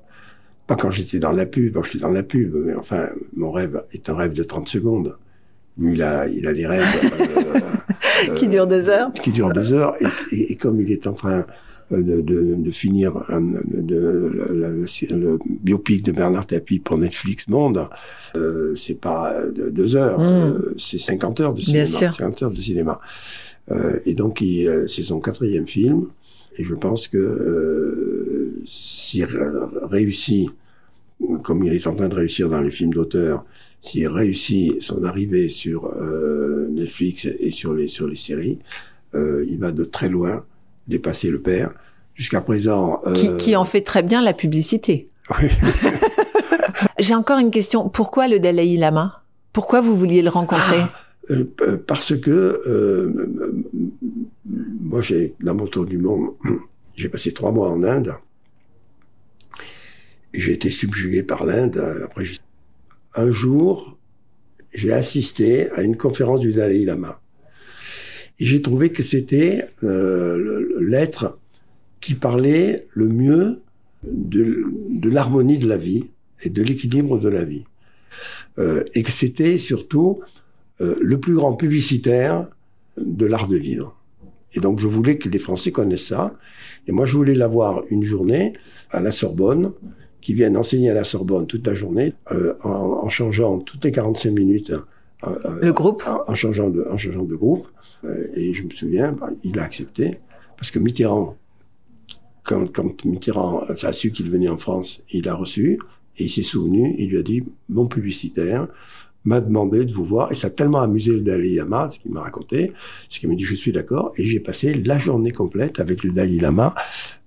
[0.66, 3.82] pas quand j'étais dans la pub, quand j'étais dans la pub, mais enfin mon rêve
[3.92, 5.16] est un rêve de 30 secondes.
[5.78, 6.86] Lui, il a, il a les rêves
[8.36, 11.12] qui dure deux heures qui dure deux heures et, et- et comme il est en
[11.12, 11.44] train
[11.92, 16.98] euh, de, de, de finir un- de, la- la- le biopic de Bernard Tapie pour
[16.98, 17.88] Netflix Monde,
[18.36, 20.24] euh, c'est pas euh, de- deux heures, Mm.
[20.24, 22.12] euh, c'est 50 heures de Bien cinéma.
[22.12, 22.14] sûr.
[22.14, 23.00] 50 heures de cinéma.
[23.72, 26.06] Euh, et donc, euh, c'est son quatrième film.
[26.58, 29.38] Et je pense que euh, s'il ré-
[29.82, 30.48] réussit,
[31.42, 33.44] comme il est en train de réussir dans les films d'auteur,
[33.82, 38.58] s'il réussit son arrivée sur euh, Netflix et sur les sur les séries,
[39.14, 40.44] euh, il va de très loin
[40.88, 41.72] dépasser le père.
[42.14, 45.08] Jusqu'à présent, euh, qui, qui en fait très bien la publicité.
[45.40, 45.48] Oui.
[46.98, 47.88] J'ai encore une question.
[47.88, 49.22] Pourquoi le Dalai Lama?
[49.52, 50.82] Pourquoi vous vouliez le rencontrer?
[51.30, 53.32] Euh, p- parce que euh,
[54.80, 56.30] moi, j'ai dans mon tour du monde,
[56.94, 58.14] j'ai passé trois mois en Inde.
[60.34, 61.82] Et j'ai été subjugué par l'Inde.
[62.04, 62.24] Après,
[63.14, 63.98] un jour,
[64.72, 67.20] j'ai assisté à une conférence du Dalai Lama.
[68.38, 71.38] Et j'ai trouvé que c'était euh, l'être
[72.00, 73.60] qui parlait le mieux
[74.02, 76.10] de, de l'harmonie de la vie
[76.42, 77.64] et de l'équilibre de la vie.
[78.58, 80.20] Euh, et que c'était surtout
[80.80, 82.48] euh, le plus grand publicitaire
[82.96, 83.96] de l'art de vivre.
[84.54, 86.36] Et donc je voulais que les Français connaissent ça.
[86.86, 88.52] Et moi je voulais l'avoir une journée
[88.90, 89.72] à la Sorbonne,
[90.20, 92.70] qui vienne enseigner à la Sorbonne toute la journée, euh, en,
[93.04, 94.70] en changeant toutes les 45 minutes.
[94.70, 97.66] euh, euh, Le groupe en, en changeant de, en changeant de groupe.
[98.04, 100.20] Euh, et je me souviens, bah, il a accepté.
[100.56, 101.36] Parce que Mitterrand,
[102.44, 105.78] quand, quand Mitterrand a su qu'il venait en France, il a reçu.
[106.16, 108.68] Et il s'est souvenu, il lui a dit, mon publicitaire
[109.24, 110.32] m'a demandé de vous voir.
[110.32, 112.72] Et ça a tellement amusé le Dalai Lama, ce qu'il m'a raconté,
[113.08, 114.12] ce qu'il m'a dit, je suis d'accord.
[114.16, 116.74] Et j'ai passé la journée complète avec le Dalai Lama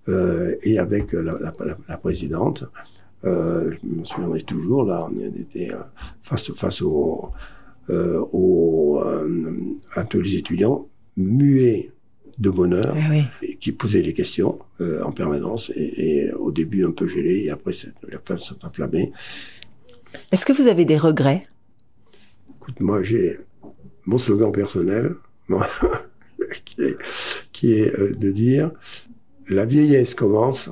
[0.07, 2.63] euh, et avec la, la, la, la présidente.
[3.25, 5.77] Euh, je me souviendrai toujours, là, on était euh,
[6.21, 7.31] face, face au,
[7.89, 9.01] euh, au,
[9.95, 11.91] à tous les étudiants, muets
[12.37, 13.23] de bonheur, Eh oui.
[13.43, 17.49] et qui posaient des questions en permanence, et, et au début un peu gelé, et
[17.51, 17.71] après
[18.11, 19.13] la fin s'est enflammée.
[20.31, 21.47] Est-ce que vous avez des regrets?
[22.57, 23.37] Écoute, moi j'ai
[24.05, 25.13] mon slogan personnel,
[25.47, 25.65] moi,
[26.65, 26.97] qui est,
[27.53, 28.71] qui est de dire
[29.49, 30.69] la vieillesse commence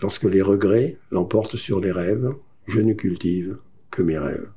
[0.00, 2.30] lorsque les regrets l'emportent sur les rêves.
[2.66, 3.58] Je ne cultive
[3.90, 4.48] que mes rêves.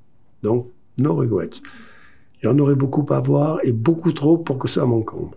[0.44, 1.62] Donc, no regrets.
[2.42, 5.36] Il y en aurait beaucoup à voir et beaucoup trop pour que ça m'encombre.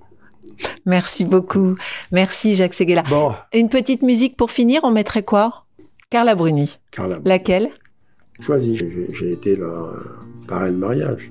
[0.85, 1.77] Merci beaucoup.
[2.13, 3.03] Merci Jacques Seguela.
[3.09, 5.67] Bon, Une petite musique pour finir, on mettrait quoi?
[6.11, 6.79] Carla Bruni.
[6.91, 7.71] Carla, Laquelle?
[8.41, 8.83] Choisis.
[9.13, 9.95] J'ai été leur
[10.47, 11.31] parrain de mariage.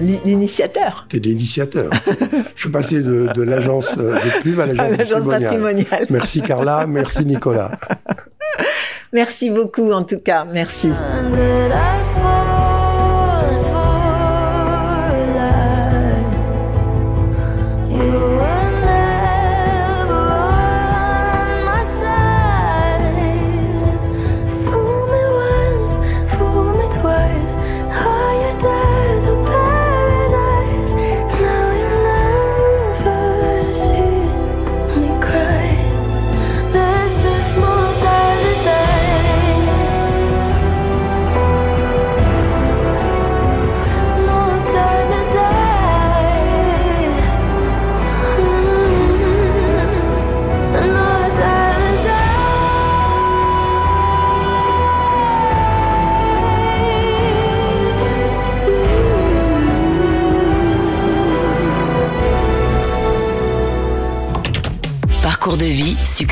[0.00, 1.06] L'initiateur.
[1.08, 1.90] T'es l'initiateur.
[2.54, 5.40] Je suis passé de, de l'agence euh, de pub à l'agence À l'agence patrimoniale.
[5.40, 6.06] patrimoniale.
[6.10, 7.70] Merci Carla, merci Nicolas.
[9.12, 10.44] Merci beaucoup en tout cas.
[10.52, 10.90] Merci.